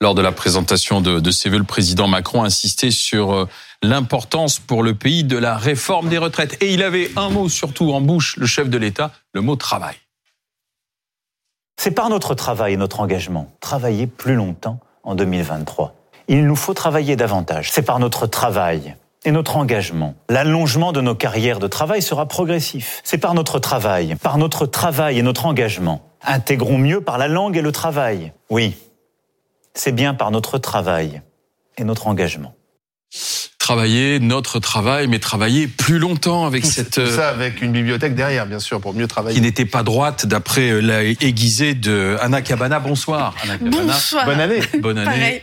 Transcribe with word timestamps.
Lors 0.00 0.14
de 0.14 0.20
la 0.20 0.32
présentation 0.32 1.00
de, 1.00 1.18
de 1.18 1.30
ses 1.30 1.48
le 1.48 1.64
président 1.64 2.08
Macron 2.08 2.42
a 2.42 2.46
insisté 2.46 2.90
sur 2.90 3.32
euh, 3.32 3.48
l'importance 3.82 4.58
pour 4.58 4.82
le 4.82 4.94
pays 4.94 5.24
de 5.24 5.38
la 5.38 5.56
réforme 5.56 6.10
des 6.10 6.18
retraites. 6.18 6.62
Et 6.62 6.74
il 6.74 6.82
avait 6.82 7.10
un 7.16 7.30
mot 7.30 7.48
surtout 7.48 7.90
en 7.92 8.02
bouche, 8.02 8.36
le 8.36 8.44
chef 8.44 8.68
de 8.68 8.76
l'État, 8.76 9.12
le 9.32 9.40
mot 9.40 9.56
travail. 9.56 9.96
C'est 11.80 11.92
par 11.92 12.10
notre 12.10 12.34
travail 12.34 12.74
et 12.74 12.76
notre 12.76 13.00
engagement, 13.00 13.50
travailler 13.60 14.06
plus 14.06 14.34
longtemps 14.34 14.78
en 15.04 15.14
2023. 15.14 15.94
Il 16.28 16.46
nous 16.46 16.56
faut 16.56 16.74
travailler 16.74 17.16
davantage. 17.16 17.72
C'est 17.72 17.82
par 17.82 17.98
notre 17.98 18.26
travail 18.26 18.96
et 19.24 19.30
notre 19.30 19.56
engagement. 19.56 20.14
L'allongement 20.28 20.92
de 20.92 21.00
nos 21.00 21.14
carrières 21.14 21.58
de 21.58 21.66
travail 21.66 22.02
sera 22.02 22.26
progressif. 22.26 23.00
C'est 23.04 23.18
par 23.18 23.34
notre 23.34 23.58
travail, 23.58 24.16
par 24.16 24.38
notre 24.38 24.66
travail 24.66 25.18
et 25.18 25.22
notre 25.22 25.46
engagement. 25.46 26.02
Intégrons 26.22 26.78
mieux 26.78 27.00
par 27.00 27.18
la 27.18 27.28
langue 27.28 27.56
et 27.56 27.62
le 27.62 27.72
travail. 27.72 28.32
Oui, 28.50 28.76
c'est 29.74 29.92
bien 29.92 30.14
par 30.14 30.30
notre 30.30 30.58
travail 30.58 31.22
et 31.76 31.84
notre 31.84 32.06
engagement. 32.06 32.54
Travailler 33.58 34.20
notre 34.20 34.58
travail, 34.58 35.08
mais 35.08 35.18
travailler 35.18 35.68
plus 35.68 35.98
longtemps 35.98 36.44
avec 36.44 36.66
cette... 36.66 37.02
Tout 37.02 37.06
ça 37.06 37.30
avec 37.30 37.62
une 37.62 37.72
bibliothèque 37.72 38.14
derrière, 38.14 38.46
bien 38.46 38.58
sûr, 38.58 38.78
pour 38.80 38.92
mieux 38.92 39.06
travailler. 39.06 39.36
Qui 39.36 39.40
n'était 39.40 39.64
pas 39.64 39.82
droite, 39.82 40.26
d'après 40.26 40.68
euh, 40.68 40.80
la 40.80 41.02
aiguisée 41.02 41.72
de 41.72 42.16
Anna 42.20 42.42
Cabana. 42.42 42.78
Bonsoir, 42.78 43.34
Anna 43.42 43.56
Cabana. 43.56 43.84
Bonsoir. 43.84 44.26
Bonne 44.26 44.40
année. 44.40 44.60
Bonne 44.80 44.98
année. 44.98 45.06
Pareil. 45.06 45.42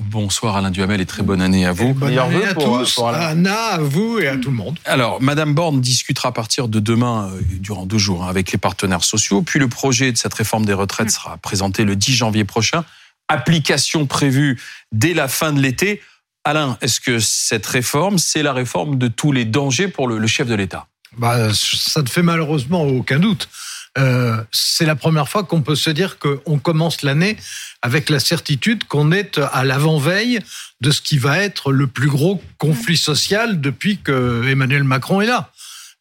Bonsoir 0.00 0.56
Alain 0.56 0.70
Duhamel 0.70 1.00
et 1.00 1.06
très 1.06 1.22
bonne 1.22 1.40
année 1.40 1.64
à 1.66 1.72
vous. 1.72 1.94
Bonne 1.94 2.08
Meilleurs 2.10 2.26
année 2.26 2.38
vœux 2.38 2.48
à 2.48 2.54
pour- 2.54 2.78
tous, 2.80 2.94
pour 2.96 3.08
Alain. 3.08 3.18
à 3.20 3.26
Anna, 3.28 3.54
à 3.74 3.78
vous 3.78 4.18
et 4.18 4.26
à 4.28 4.36
tout 4.36 4.50
le 4.50 4.56
monde. 4.56 4.78
Alors, 4.84 5.22
Madame 5.22 5.54
Borne 5.54 5.80
discutera 5.80 6.30
à 6.30 6.32
partir 6.32 6.68
de 6.68 6.80
demain, 6.80 7.30
euh, 7.32 7.40
durant 7.60 7.86
deux 7.86 7.98
jours, 7.98 8.24
hein, 8.24 8.28
avec 8.28 8.50
les 8.50 8.58
partenaires 8.58 9.04
sociaux. 9.04 9.42
Puis 9.42 9.58
le 9.60 9.68
projet 9.68 10.10
de 10.10 10.16
cette 10.16 10.34
réforme 10.34 10.64
des 10.66 10.72
retraites 10.72 11.10
sera 11.10 11.36
présenté 11.36 11.84
le 11.84 11.94
10 11.96 12.12
janvier 12.14 12.44
prochain. 12.44 12.84
Application 13.28 14.06
prévue 14.06 14.60
dès 14.92 15.14
la 15.14 15.28
fin 15.28 15.52
de 15.52 15.60
l'été. 15.60 16.00
Alain, 16.44 16.76
est-ce 16.80 17.00
que 17.00 17.20
cette 17.20 17.64
réforme, 17.66 18.18
c'est 18.18 18.42
la 18.42 18.52
réforme 18.52 18.98
de 18.98 19.08
tous 19.08 19.32
les 19.32 19.44
dangers 19.44 19.88
pour 19.88 20.08
le, 20.08 20.18
le 20.18 20.26
chef 20.26 20.46
de 20.48 20.54
l'État? 20.54 20.86
Bah, 21.16 21.48
ça 21.54 22.02
ne 22.02 22.08
fait 22.08 22.22
malheureusement 22.22 22.82
aucun 22.82 23.20
doute. 23.20 23.48
Euh, 23.96 24.42
c'est 24.50 24.86
la 24.86 24.96
première 24.96 25.28
fois 25.28 25.44
qu'on 25.44 25.62
peut 25.62 25.76
se 25.76 25.90
dire 25.90 26.18
qu'on 26.18 26.58
commence 26.58 27.02
l'année 27.02 27.36
avec 27.80 28.10
la 28.10 28.18
certitude 28.18 28.84
qu'on 28.84 29.12
est 29.12 29.38
à 29.38 29.64
l'avant-veille 29.64 30.40
de 30.80 30.90
ce 30.90 31.00
qui 31.00 31.18
va 31.18 31.38
être 31.38 31.70
le 31.70 31.86
plus 31.86 32.08
gros 32.08 32.42
conflit 32.58 32.96
social 32.96 33.60
depuis 33.60 33.98
que 33.98 34.44
Emmanuel 34.48 34.84
Macron 34.84 35.20
est 35.20 35.26
là. 35.26 35.52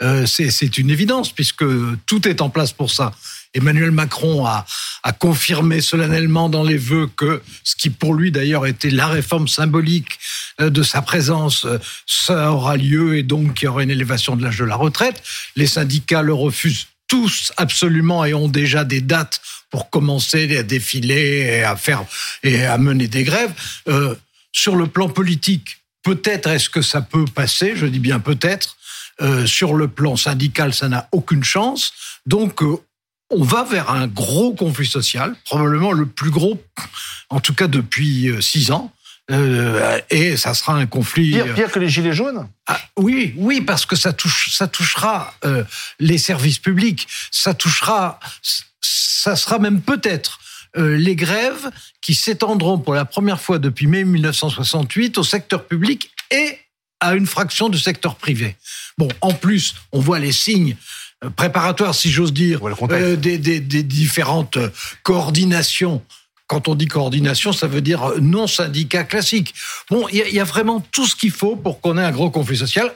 Euh, 0.02 0.26
c'est 0.26 0.78
une 0.78 0.90
évidence 0.90 1.32
puisque 1.32 1.66
tout 2.06 2.28
est 2.28 2.42
en 2.42 2.50
place 2.50 2.74
pour 2.74 2.92
ça. 2.92 3.12
Emmanuel 3.54 3.92
Macron 3.92 4.46
a, 4.46 4.66
a 5.04 5.12
confirmé 5.12 5.80
solennellement 5.82 6.50
dans 6.50 6.64
les 6.64 6.78
vœux 6.78 7.08
que 7.16 7.42
ce 7.64 7.76
qui 7.76 7.92
pour 7.92 8.16
lui 8.16 8.32
d'ailleurs 8.32 8.66
était 8.66 8.90
la 8.90 9.08
réforme 9.08 9.48
symbolique 9.48 10.20
euh, 10.60 10.70
de 10.70 10.82
sa 10.82 11.02
présence, 11.02 11.66
euh, 11.66 11.78
ça 12.08 12.52
aura 12.52 12.78
lieu 12.78 13.18
et 13.18 13.24
donc 13.24 13.62
il 13.62 13.66
y 13.66 13.68
aura 13.68 13.84
une 13.84 13.92
élévation 13.92 14.36
de 14.36 14.44
l'âge 14.44 14.58
de 14.58 14.66
la 14.66 14.76
retraite. 14.76 15.22
Les 15.56 15.68
syndicats 15.68 16.24
le 16.24 16.34
refusent 16.34 16.88
tous 17.14 17.54
absolument 17.58 18.26
et 18.26 18.34
ont 18.34 18.48
déjà 18.48 18.84
des 18.84 19.00
dates 19.00 19.40
pour 19.70 19.92
commencer 19.92 20.58
à 20.58 20.64
défiler 20.64 21.60
et 21.60 21.64
à 21.64 21.76
faire 21.76 22.04
et 22.42 22.66
à 22.66 22.80
mener 22.80 23.08
des 23.08 23.24
grèves. 23.24 23.54
Euh, 23.88 24.16
sur 24.52 24.76
le 24.76 24.88
plan 24.88 25.10
politique, 25.10 25.78
peut-être 26.02 26.50
est-ce 26.50 26.72
que 26.72 26.82
ça 26.82 27.02
peut 27.02 27.26
passer, 27.26 27.74
je 27.76 27.86
dis 27.86 28.00
bien 28.00 28.20
peut-être. 28.20 28.78
Euh, 29.22 29.46
sur 29.46 29.76
le 29.76 29.90
plan 29.90 30.16
syndical, 30.16 30.74
ça 30.74 30.90
n'a 30.90 31.08
aucune 31.12 31.44
chance. 31.44 31.94
Donc, 32.26 32.64
euh, 32.64 32.78
on 33.30 33.44
va 33.44 33.64
vers 33.64 33.92
un 33.92 34.08
gros 34.08 34.56
conflit 34.56 34.88
social, 34.88 35.36
probablement 35.46 35.92
le 35.92 36.08
plus 36.08 36.32
gros, 36.32 36.64
en 37.30 37.40
tout 37.40 37.54
cas 37.54 37.68
depuis 37.68 38.32
six 38.42 38.72
ans. 38.72 38.92
Euh, 39.32 40.00
et 40.10 40.36
ça 40.38 40.54
sera 40.54 40.74
un 40.74 40.86
conflit. 40.86 41.32
Pire, 41.32 41.54
pire 41.56 41.72
que 41.72 41.80
les 41.80 41.88
gilets 41.90 42.14
jaunes 42.14 42.48
Ah, 42.68 42.80
oui, 42.98 43.34
oui, 43.38 43.62
parce 43.62 43.86
que 43.86 43.96
ça 43.96 44.12
touche, 44.12 44.50
ça 44.54 44.68
touchera 44.68 45.34
euh, 45.46 45.64
les 46.00 46.18
services 46.18 46.60
publics, 46.60 47.08
ça 47.32 47.54
touchera, 47.54 48.20
ça 48.82 49.36
sera 49.36 49.60
même 49.60 49.82
peut-être 49.82 50.40
euh, 50.76 50.98
les 50.98 51.16
grèves 51.16 51.70
qui 52.02 52.16
s'étendront 52.16 52.80
pour 52.80 52.96
la 52.96 53.06
première 53.06 53.40
fois 53.40 53.60
depuis 53.60 53.88
mai 53.88 54.04
1968 54.04 55.18
au 55.18 55.24
secteur 55.24 55.66
public 55.68 56.12
et 56.32 56.58
à 57.00 57.16
une 57.16 57.26
fraction 57.28 57.70
du 57.70 57.80
secteur 57.80 58.16
privé. 58.16 58.58
Bon, 58.98 59.08
en 59.22 59.34
plus, 59.34 59.76
on 59.94 60.00
voit 60.00 60.20
les 60.20 60.32
signes 60.34 60.76
euh, 61.24 61.30
préparatoires, 61.30 61.96
si 61.96 62.12
j'ose 62.12 62.34
dire, 62.34 62.60
euh, 63.02 63.16
des, 63.16 63.38
des- 63.38 63.60
des 63.62 63.84
différentes 63.84 64.58
euh, 64.58 64.70
coordinations. 65.04 66.04
Quand 66.48 66.68
on 66.68 66.76
dit 66.76 66.88
coordination, 66.88 67.54
ça 67.54 67.68
veut 67.68 67.82
dire 67.82 68.04
euh, 68.04 68.20
non 68.20 68.48
syndicat 68.48 69.04
classique. 69.04 69.54
Bon, 69.90 70.08
il 70.10 70.28
y, 70.28 70.36
y 70.36 70.40
a 70.40 70.44
vraiment 70.44 70.80
tout 70.80 71.06
ce 71.06 71.16
qu'il 71.16 71.32
faut 71.32 71.56
pour 71.56 71.82
qu'on 71.82 71.98
ait 71.98 72.04
un 72.04 72.12
gros 72.12 72.30
conflit 72.30 72.58
social. 72.58 72.94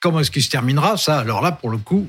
Comment 0.00 0.20
est-ce 0.20 0.30
qu'il 0.30 0.42
se 0.42 0.50
terminera 0.50 0.96
Ça, 0.96 1.18
alors 1.18 1.42
là, 1.42 1.52
pour 1.52 1.70
le 1.70 1.78
coup, 1.78 2.08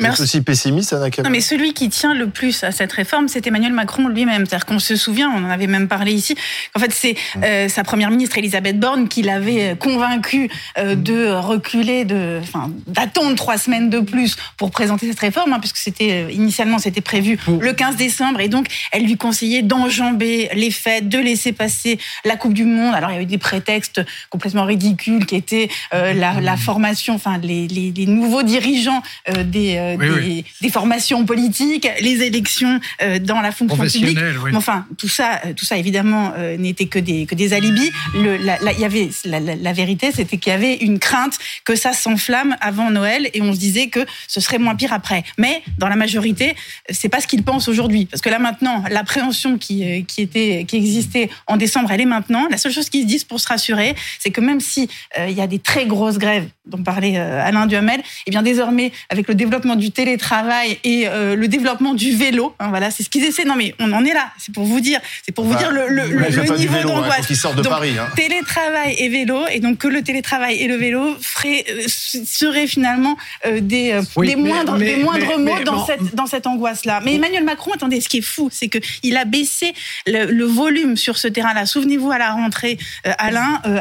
Merci. 0.00 0.22
aussi 0.22 0.40
pessimiste, 0.42 0.92
Anna 0.92 1.08
Non, 1.24 1.30
mais 1.30 1.40
celui 1.40 1.72
qui 1.72 1.88
tient 1.88 2.14
le 2.14 2.28
plus 2.28 2.64
à 2.64 2.72
cette 2.72 2.92
réforme, 2.92 3.28
c'est 3.28 3.46
Emmanuel 3.46 3.72
Macron 3.72 4.08
lui-même. 4.08 4.46
C'est-à-dire 4.46 4.66
qu'on 4.66 4.78
se 4.78 4.96
souvient, 4.96 5.30
on 5.30 5.44
en 5.44 5.50
avait 5.50 5.66
même 5.66 5.88
parlé 5.88 6.12
ici. 6.12 6.36
En 6.74 6.80
fait, 6.80 6.92
c'est 6.92 7.16
euh, 7.42 7.68
sa 7.68 7.84
première 7.84 8.10
ministre 8.10 8.38
Elisabeth 8.38 8.78
Borne 8.78 9.08
qui 9.08 9.22
l'avait 9.22 9.76
convaincu 9.78 10.50
euh, 10.78 10.94
de 10.94 11.28
reculer, 11.28 12.04
de, 12.04 12.40
enfin, 12.42 12.70
d'attendre 12.86 13.34
trois 13.36 13.58
semaines 13.58 13.90
de 13.90 14.00
plus 14.00 14.36
pour 14.56 14.70
présenter 14.70 15.08
cette 15.08 15.20
réforme, 15.20 15.52
hein, 15.52 15.60
puisque 15.60 15.76
c'était 15.76 16.24
euh, 16.24 16.30
initialement 16.30 16.78
c'était 16.78 17.00
prévu 17.00 17.38
le 17.60 17.72
15 17.72 17.96
décembre, 17.96 18.40
et 18.40 18.48
donc 18.48 18.66
elle 18.92 19.04
lui 19.04 19.16
conseillait 19.16 19.62
d'enjamber 19.62 20.48
les 20.54 20.70
fêtes, 20.70 21.08
de 21.08 21.18
laisser 21.18 21.52
passer 21.52 21.98
la 22.24 22.36
Coupe 22.36 22.54
du 22.54 22.64
Monde. 22.64 22.94
Alors 22.94 23.10
il 23.10 23.14
y 23.14 23.18
a 23.18 23.22
eu 23.22 23.26
des 23.26 23.38
prétextes 23.38 24.00
complètement 24.30 24.64
ridicules 24.64 25.26
qui 25.26 25.36
étaient 25.36 25.68
euh, 25.94 26.12
la, 26.12 26.40
la 26.40 26.56
formation, 26.56 27.14
enfin 27.14 27.38
les, 27.38 27.66
les, 27.68 27.92
les 27.92 28.06
nouveaux 28.06 28.42
dirigeants 28.42 29.02
euh, 29.28 29.44
des, 29.44 29.76
euh, 29.86 29.96
Oui, 29.98 30.08
des, 30.08 30.14
oui. 30.14 30.44
des 30.60 30.70
formations 30.70 31.24
politiques, 31.24 31.88
les 32.00 32.22
élections 32.22 32.80
euh, 33.02 33.18
dans 33.18 33.40
la 33.40 33.52
fonction 33.52 33.76
publique. 33.76 34.16
professionnel, 34.16 34.36
oui. 34.42 34.50
Mais 34.52 34.56
enfin, 34.56 34.86
tout 34.98 35.08
ça, 35.08 35.40
euh, 35.44 35.52
tout 35.54 35.64
ça 35.64 35.76
évidemment 35.76 36.32
euh, 36.36 36.56
n'était 36.56 36.86
que 36.86 36.98
des 36.98 37.26
que 37.26 37.34
des 37.34 37.52
alibis. 37.52 37.90
Le, 38.14 38.36
la, 38.36 38.72
y 38.72 38.84
avait 38.84 39.08
la, 39.24 39.72
vérité, 39.72 40.10
c'était 40.12 40.38
qu'il 40.38 40.52
y 40.52 40.54
avait 40.54 40.74
une 40.76 40.98
crainte 40.98 41.38
que 41.64 41.76
ça 41.76 41.92
s'enflamme 41.92 42.56
avant 42.60 42.90
Noël 42.90 43.30
et 43.34 43.42
on 43.42 43.52
se 43.52 43.58
disait 43.58 43.88
que 43.88 44.00
ce 44.28 44.40
serait 44.40 44.58
moins 44.58 44.74
pire 44.74 44.92
après. 44.92 45.24
Mais 45.38 45.62
dans 45.78 45.88
la 45.88 45.96
majorité, 45.96 46.54
c'est 46.90 47.08
pas 47.08 47.20
ce 47.20 47.26
qu'ils 47.26 47.42
pensent 47.42 47.68
aujourd'hui, 47.68 48.06
parce 48.06 48.22
que 48.22 48.30
là 48.30 48.38
maintenant, 48.38 48.82
l'appréhension 48.90 49.58
qui 49.58 50.04
qui 50.06 50.22
était 50.22 50.64
qui 50.66 50.76
existait 50.76 51.30
en 51.46 51.56
décembre, 51.56 51.90
elle 51.92 52.00
est 52.00 52.06
maintenant. 52.06 52.46
La 52.50 52.58
seule 52.58 52.72
chose 52.72 52.88
qu'ils 52.88 53.02
se 53.02 53.06
disent 53.06 53.24
pour 53.24 53.40
se 53.40 53.48
rassurer, 53.48 53.94
c'est 54.18 54.30
que 54.30 54.40
même 54.40 54.60
si 54.60 54.88
il 55.18 55.32
y 55.32 55.40
a 55.40 55.46
des 55.46 55.58
très 55.58 55.86
grosses 55.86 56.18
grèves 56.18 56.48
dont 56.66 56.82
parlait 56.82 57.16
Alain 57.16 57.66
Duhamel, 57.66 58.02
et 58.26 58.30
bien 58.30 58.42
désormais 58.42 58.92
avec 59.08 59.28
le 59.28 59.34
développement 59.34 59.75
du 59.76 59.90
télétravail 59.90 60.78
et 60.84 61.06
euh, 61.08 61.36
le 61.36 61.48
développement 61.48 61.94
du 61.94 62.14
vélo, 62.16 62.54
hein, 62.58 62.68
voilà, 62.70 62.90
c'est 62.90 63.02
ce 63.02 63.08
qu'ils 63.10 63.24
essaient. 63.24 63.44
Non 63.44 63.54
mais 63.56 63.74
on 63.78 63.92
en 63.92 64.04
est 64.04 64.12
là, 64.14 64.28
c'est 64.38 64.52
pour 64.54 64.64
vous 64.64 64.80
dire, 64.80 65.00
c'est 65.24 65.32
pour 65.32 65.44
vous 65.44 65.52
Enfin, 65.52 65.60
dire 65.62 65.70
le, 65.72 65.88
le, 65.88 66.06
le- 66.06 66.28
niveau 66.56 66.72
vélo, 66.74 66.90
hein, 66.90 67.00
d'angoisse. 67.02 67.32
sortent 67.34 67.56
de 67.56 67.62
Donc, 67.62 67.72
Paris. 67.72 67.94
Hein. 67.98 68.08
Télétravail 68.16 68.94
et 68.98 69.08
vélo, 69.08 69.40
et 69.52 69.60
donc 69.60 69.78
que 69.78 69.88
le 69.88 70.02
télétravail 70.02 70.56
et 70.56 70.66
le 70.68 70.76
vélo 70.76 71.16
ferait, 71.20 71.64
euh, 71.70 71.82
seraient 71.88 72.66
finalement 72.66 73.16
euh, 73.46 73.60
des, 73.60 73.92
euh, 73.92 74.02
Oui, 74.16 74.28
des 74.28 74.36
mais- 74.36 74.48
moindres, 74.48 74.76
mais- 74.78 74.96
des 74.96 75.02
moindres 75.02 75.26
mais- 75.38 75.44
mots 75.44 75.54
mais 75.58 75.64
dans 75.64 75.76
bon. 75.76 75.86
cette, 75.86 76.14
dans 76.14 76.26
cette 76.26 76.46
angoisse-là. 76.46 77.00
Mais 77.04 77.14
Emmanuel 77.14 77.44
Macron, 77.44 77.72
attendez, 77.72 78.00
ce 78.00 78.08
qui 78.08 78.18
est 78.18 78.22
fou, 78.22 78.48
c'est 78.52 78.68
que 78.68 78.78
il 79.02 79.16
a 79.16 79.24
baissé 79.24 79.72
le, 80.06 80.26
le 80.26 80.44
volume 80.44 80.96
sur 80.96 81.18
ce 81.18 81.28
terrain-là. 81.28 81.66
Souvenez-vous 81.66 82.10
à 82.10 82.18
la 82.18 82.30
rentrée, 82.30 82.78
euh, 83.06 83.12
Alain, 83.18 83.60
euh, 83.66 83.80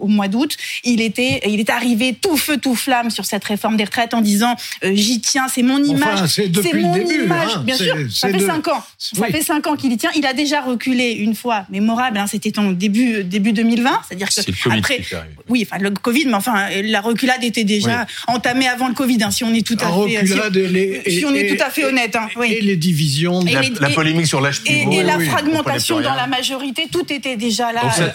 au, 0.00 0.04
au 0.04 0.08
mois 0.08 0.28
d'août, 0.28 0.56
il 0.84 1.00
était, 1.00 1.40
il 1.46 1.60
est 1.60 1.70
arrivé 1.70 2.14
tout 2.20 2.36
feu 2.36 2.56
tout 2.56 2.74
flamme 2.74 3.10
sur 3.10 3.24
cette 3.24 3.44
réforme 3.44 3.76
des 3.76 3.84
retraites 3.84 4.14
en 4.14 4.20
disant 4.20 4.56
euh, 4.84 4.90
j'y 5.20 5.30
tiens, 5.32 5.46
c'est 5.52 5.62
mon 5.62 5.82
image, 5.82 6.08
Enfin, 6.14 6.26
c'est 6.26 6.48
mon 6.74 6.94
le 6.94 7.04
début, 7.04 7.24
image. 7.24 7.48
hein. 7.56 7.62
Bien 7.64 7.76
sûr, 7.76 7.96
ça 8.10 8.28
fait 8.28 8.38
de- 8.38 8.46
cinq 8.46 8.68
ans. 8.68 8.82
Ça 8.98 9.10
Oui. 9.22 9.30
fait 9.32 9.42
cinq 9.42 9.66
ans 9.66 9.76
qu'il 9.76 9.92
y 9.92 9.96
tient. 9.96 10.10
Il 10.16 10.26
a 10.26 10.32
déjà 10.32 10.60
reculé 10.60 11.10
une 11.12 11.34
fois, 11.34 11.64
mémorable. 11.70 12.18
Hein, 12.18 12.26
C'était 12.26 12.58
en 12.58 12.72
début 12.72 13.24
début 13.24 13.52
2020, 13.52 14.00
c'est-à-dire 14.08 14.28
que 14.28 14.34
C'est 14.34 14.46
le 14.46 14.54
Covid 14.62 14.78
après, 14.78 15.00
oui, 15.48 15.66
enfin 15.70 15.82
le 15.82 15.90
Covid, 15.90 16.26
mais 16.26 16.34
enfin 16.34 16.68
la 16.82 17.00
reculade 17.00 17.42
était 17.44 17.64
déjà 17.64 18.06
entamée 18.26 18.68
avant 18.68 18.88
le 18.88 18.94
Covid. 18.94 19.22
hein, 19.22 19.30
si 19.30 19.44
on 19.44 19.52
est 19.52 19.66
tout 19.66 19.76
à 19.80 19.86
fait, 19.86 20.18
reculade 20.18 20.56
et 20.56 20.68
les- 20.68 21.02
si, 21.18 21.24
on 21.26 21.34
est 21.34 21.46
et- 21.46 21.56
tout 21.56 21.62
à 21.62 21.70
fait 21.70 21.84
honnête, 21.84 22.14
hein, 22.16 22.28
oui. 22.36 22.52
et 22.52 22.60
les 22.60 22.76
divisions. 22.76 23.40
Et 23.46 23.52
La, 23.52 23.60
les- 23.62 23.70
la 23.80 23.90
et- 23.90 23.94
polémique 23.94 24.26
sur 24.26 24.40
l'âge 24.40 24.62
Et, 24.66 24.80
pivot. 24.80 24.92
et 24.92 25.02
la 25.02 25.18
fragmentation 25.18 26.00
dans 26.00 26.14
la 26.14 26.26
majorité, 26.26 26.88
tout 26.90 27.12
était 27.12 27.36
déjà 27.36 27.72
là 27.72 27.82
euh, 27.98 28.08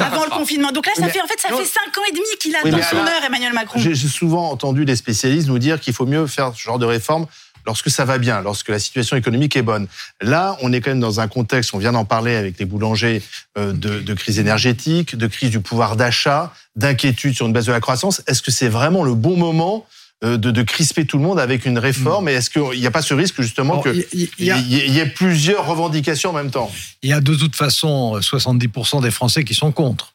avant 0.00 0.24
le 0.24 0.30
confinement. 0.30 0.72
Donc 0.72 0.86
là, 0.86 0.92
ça 0.96 1.08
fait 1.08 1.20
en 1.20 1.26
fait 1.26 1.38
ça 1.40 1.48
fait 1.48 1.64
cinq 1.64 1.96
ans 1.98 2.02
et 2.08 2.12
demi 2.12 2.24
qu'il 2.40 2.54
attend 2.56 2.64
Oui, 2.68 2.72
mais 2.74 2.82
son 2.82 2.96
Emmanuel 3.26 3.52
Macron. 3.52 3.78
J'ai 3.78 3.94
j'ai 3.94 4.08
souvent 4.08 4.50
entendu 4.50 4.84
des 4.84 4.96
spécialistes 4.96 5.48
nous 5.48 5.58
dire 5.58 5.78
qu'il 5.80 5.92
faut 5.92 6.06
mieux 6.06 6.26
faire 6.26 6.39
ce 6.54 6.60
genre 6.62 6.78
de 6.78 6.86
réforme 6.86 7.26
lorsque 7.66 7.90
ça 7.90 8.04
va 8.06 8.16
bien, 8.18 8.40
lorsque 8.40 8.70
la 8.70 8.78
situation 8.78 9.16
économique 9.16 9.54
est 9.54 9.62
bonne. 9.62 9.86
Là, 10.22 10.56
on 10.62 10.72
est 10.72 10.80
quand 10.80 10.90
même 10.90 11.00
dans 11.00 11.20
un 11.20 11.28
contexte, 11.28 11.74
on 11.74 11.78
vient 11.78 11.92
d'en 11.92 12.06
parler 12.06 12.34
avec 12.34 12.58
les 12.58 12.64
boulangers, 12.64 13.22
euh, 13.58 13.72
de, 13.74 14.00
de 14.00 14.14
crise 14.14 14.38
énergétique, 14.38 15.14
de 15.14 15.26
crise 15.26 15.50
du 15.50 15.60
pouvoir 15.60 15.96
d'achat, 15.96 16.52
d'inquiétude 16.76 17.34
sur 17.34 17.46
une 17.46 17.52
baisse 17.52 17.66
de 17.66 17.72
la 17.72 17.80
croissance. 17.80 18.22
Est-ce 18.26 18.40
que 18.42 18.50
c'est 18.50 18.68
vraiment 18.70 19.04
le 19.04 19.14
bon 19.14 19.36
moment 19.36 19.86
euh, 20.24 20.38
de, 20.38 20.50
de 20.50 20.62
crisper 20.62 21.04
tout 21.04 21.18
le 21.18 21.22
monde 21.22 21.38
avec 21.38 21.66
une 21.66 21.78
réforme? 21.78 22.30
Et 22.30 22.32
est-ce 22.32 22.48
qu'il 22.48 22.80
n'y 22.80 22.86
a 22.86 22.90
pas 22.90 23.02
ce 23.02 23.12
risque 23.12 23.40
justement 23.42 23.82
qu'il 23.82 24.06
il 24.14 24.28
y- 24.38 24.46
y 24.48 24.92
y, 24.92 24.98
ait 24.98 25.06
plusieurs 25.06 25.66
revendications 25.66 26.30
en 26.30 26.34
même 26.34 26.50
temps? 26.50 26.72
Il 27.02 27.10
y 27.10 27.12
a 27.12 27.20
de 27.20 27.34
toute 27.34 27.56
façon 27.56 28.16
euh, 28.16 28.20
70% 28.20 29.02
des 29.02 29.10
Français 29.10 29.44
qui 29.44 29.54
sont 29.54 29.70
contre. 29.70 30.14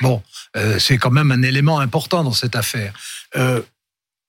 Bon, 0.00 0.22
euh, 0.56 0.78
c'est 0.78 0.98
quand 0.98 1.10
même 1.10 1.32
un 1.32 1.42
élément 1.42 1.80
important 1.80 2.22
dans 2.24 2.32
cette 2.32 2.56
affaire. 2.56 2.92
Euh, 3.36 3.60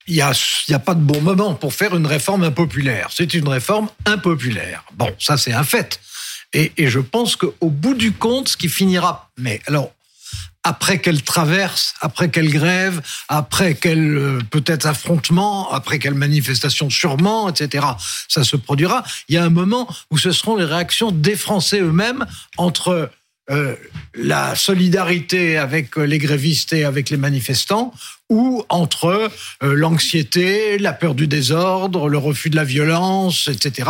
Il 0.07 0.15
n'y 0.15 0.21
a, 0.21 0.31
a 0.73 0.79
pas 0.79 0.95
de 0.95 1.01
bon 1.01 1.21
moment 1.21 1.53
pour 1.53 1.73
faire 1.73 1.95
une 1.95 2.07
réforme 2.07 2.43
impopulaire. 2.43 3.09
C'est 3.11 3.33
une 3.33 3.47
réforme 3.47 3.89
impopulaire. 4.05 4.83
Bon, 4.93 5.13
ça 5.19 5.37
c'est 5.37 5.53
un 5.53 5.63
fait. 5.63 5.99
Et, 6.53 6.71
et 6.77 6.87
je 6.87 6.99
pense 6.99 7.35
qu'au 7.35 7.69
bout 7.69 7.93
du 7.93 8.13
compte, 8.13 8.49
ce 8.49 8.57
qui 8.57 8.69
finira... 8.69 9.29
Mais 9.37 9.61
alors, 9.67 9.91
après 10.67 10.99
quelle 10.99 11.21
traverse, 11.21 11.93
après 12.01 12.29
quelle 12.29 12.49
grève, 12.49 13.01
après 13.29 13.75
quel 13.75 14.17
euh, 14.17 14.39
peut-être 14.49 14.85
affrontement, 14.85 15.71
après 15.71 15.97
quelle 15.97 16.13
manifestation 16.13 16.89
sûrement, 16.89 17.49
etc. 17.49 17.85
Ça 18.27 18.43
se 18.43 18.57
produira. 18.57 19.03
Il 19.29 19.35
y 19.35 19.37
a 19.37 19.45
un 19.45 19.49
moment 19.49 19.87
où 20.11 20.17
ce 20.17 20.31
seront 20.33 20.57
les 20.57 20.65
réactions 20.65 21.11
des 21.11 21.37
Français 21.37 21.79
eux-mêmes 21.79 22.25
entre 22.57 23.09
euh, 23.49 23.75
la 24.13 24.55
solidarité 24.55 25.57
avec 25.57 25.97
euh, 25.97 26.03
les 26.03 26.17
grévistes 26.17 26.73
et 26.73 26.83
avec 26.83 27.09
les 27.09 27.17
manifestants 27.17 27.93
ou 28.29 28.63
entre 28.69 29.29
euh, 29.63 29.73
l'anxiété, 29.73 30.77
la 30.77 30.93
peur 30.93 31.15
du 31.15 31.27
désordre, 31.27 32.09
le 32.09 32.17
refus 32.17 32.49
de 32.49 32.55
la 32.55 32.63
violence, 32.65 33.47
etc. 33.47 33.89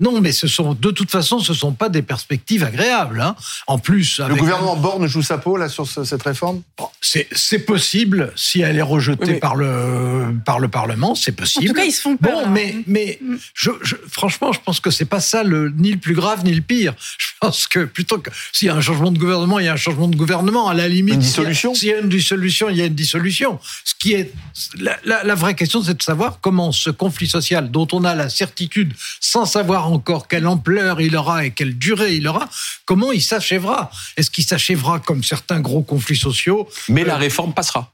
Non, 0.00 0.20
mais 0.20 0.32
ce 0.32 0.46
sont 0.46 0.74
de 0.74 0.90
toute 0.90 1.10
façon, 1.10 1.38
ce 1.38 1.54
sont 1.54 1.72
pas 1.72 1.88
des 1.88 2.02
perspectives 2.02 2.64
agréables. 2.64 3.20
Hein. 3.20 3.34
En 3.66 3.78
plus, 3.78 4.18
Le 4.18 4.24
avec 4.26 4.38
gouvernement 4.38 4.76
Borne 4.76 5.06
joue 5.06 5.22
sa 5.22 5.38
peau 5.38 5.56
là 5.56 5.68
sur 5.68 5.86
ce- 5.86 6.04
cette 6.04 6.22
réforme? 6.22 6.62
Bon, 6.76 6.88
C'est 7.00 7.28
c'est 7.32 7.60
possible 7.60 8.32
si 8.36 8.60
elle 8.60 8.76
est 8.78 8.82
rejetée 8.82 9.24
Oui, 9.24 9.32
mais- 9.34 9.38
par 9.38 9.56
le 9.56 10.34
par 10.44 10.58
le 10.58 10.68
Parlement, 10.68 11.14
c'est 11.14 11.32
En 11.32 11.42
possible. 11.42 11.66
tout 11.68 11.74
cas, 11.74 11.84
ils 11.84 11.92
se 11.92 12.00
font 12.02 12.16
peur. 12.16 12.40
Bon, 12.42 12.46
hein. 12.46 12.50
mais 12.52 12.76
mais 12.86 13.18
Mm. 13.22 13.36
je, 13.54 13.70
je- 13.82 13.96
franchement, 14.10 14.52
je 14.52 14.60
pense 14.64 14.80
que 14.80 14.90
c'est 14.90 15.04
pas 15.06 15.20
ça 15.20 15.42
le 15.44 15.70
ni 15.70 15.92
le 15.92 15.98
plus 15.98 16.14
grave 16.14 16.44
ni 16.44 16.52
le 16.54 16.62
pire. 16.62 16.94
Je 17.18 17.28
pense 17.40 17.66
que 17.66 17.84
plutôt 17.84 18.18
que 18.18 18.30
s'il 18.52 18.66
y 18.66 18.70
a 18.70 18.74
un 18.74 18.80
changement 18.80 19.10
de 19.12 19.18
gouvernement, 19.18 19.58
il 19.60 19.64
y 19.66 19.68
a 19.68 19.72
un 19.72 19.76
changement 19.76 20.08
de 20.08 20.16
gouvernement. 20.16 20.68
À 20.68 20.74
la 20.74 20.88
limite, 20.88 21.14
Une 21.14 21.22
s'il 21.22 21.28
y 21.42 21.46
a- 21.46 21.48
dissolution? 21.48 21.74
S'il 21.74 21.88
y 21.88 21.92
a 21.94 21.98
une 22.00 22.08
dissolution, 22.08 22.68
il 22.68 22.76
y 22.76 22.82
a 22.82 22.86
une 22.86 22.94
dissolution. 22.94 23.58
Ce 23.84 23.94
qui 23.98 24.12
est 24.14 24.32
la, 24.78 24.98
la- 25.04 25.24
la 25.24 25.34
vraie 25.34 25.54
question, 25.54 25.82
c'est 25.82 25.94
de 25.96 26.02
savoir 26.02 26.38
comment 26.40 26.72
ce 26.72 26.90
conflit 26.90 27.26
social, 27.28 27.70
dont 27.70 27.88
on 27.92 28.04
a 28.04 28.14
la 28.14 28.28
certitude, 28.28 28.94
sans 29.20 29.46
savoir 29.46 29.90
encore 29.90 30.28
quelle 30.28 30.46
ampleur 30.46 31.00
il 31.00 31.16
aura 31.16 31.44
et 31.46 31.50
quelle 31.50 31.76
durée 31.78 32.14
il 32.16 32.26
aura, 32.28 32.48
comment 32.84 33.12
il 33.12 33.22
s'achèvera? 33.22 33.90
Est-ce 34.16 34.30
qu'il 34.30 34.44
s'achèvera 34.44 35.00
comme 35.00 35.22
certains 35.24 35.60
gros 35.60 35.82
conflits 35.82 36.16
sociaux? 36.16 36.68
Mais 36.88 37.04
la 37.04 37.16
réforme 37.16 37.54
passera. 37.54 37.92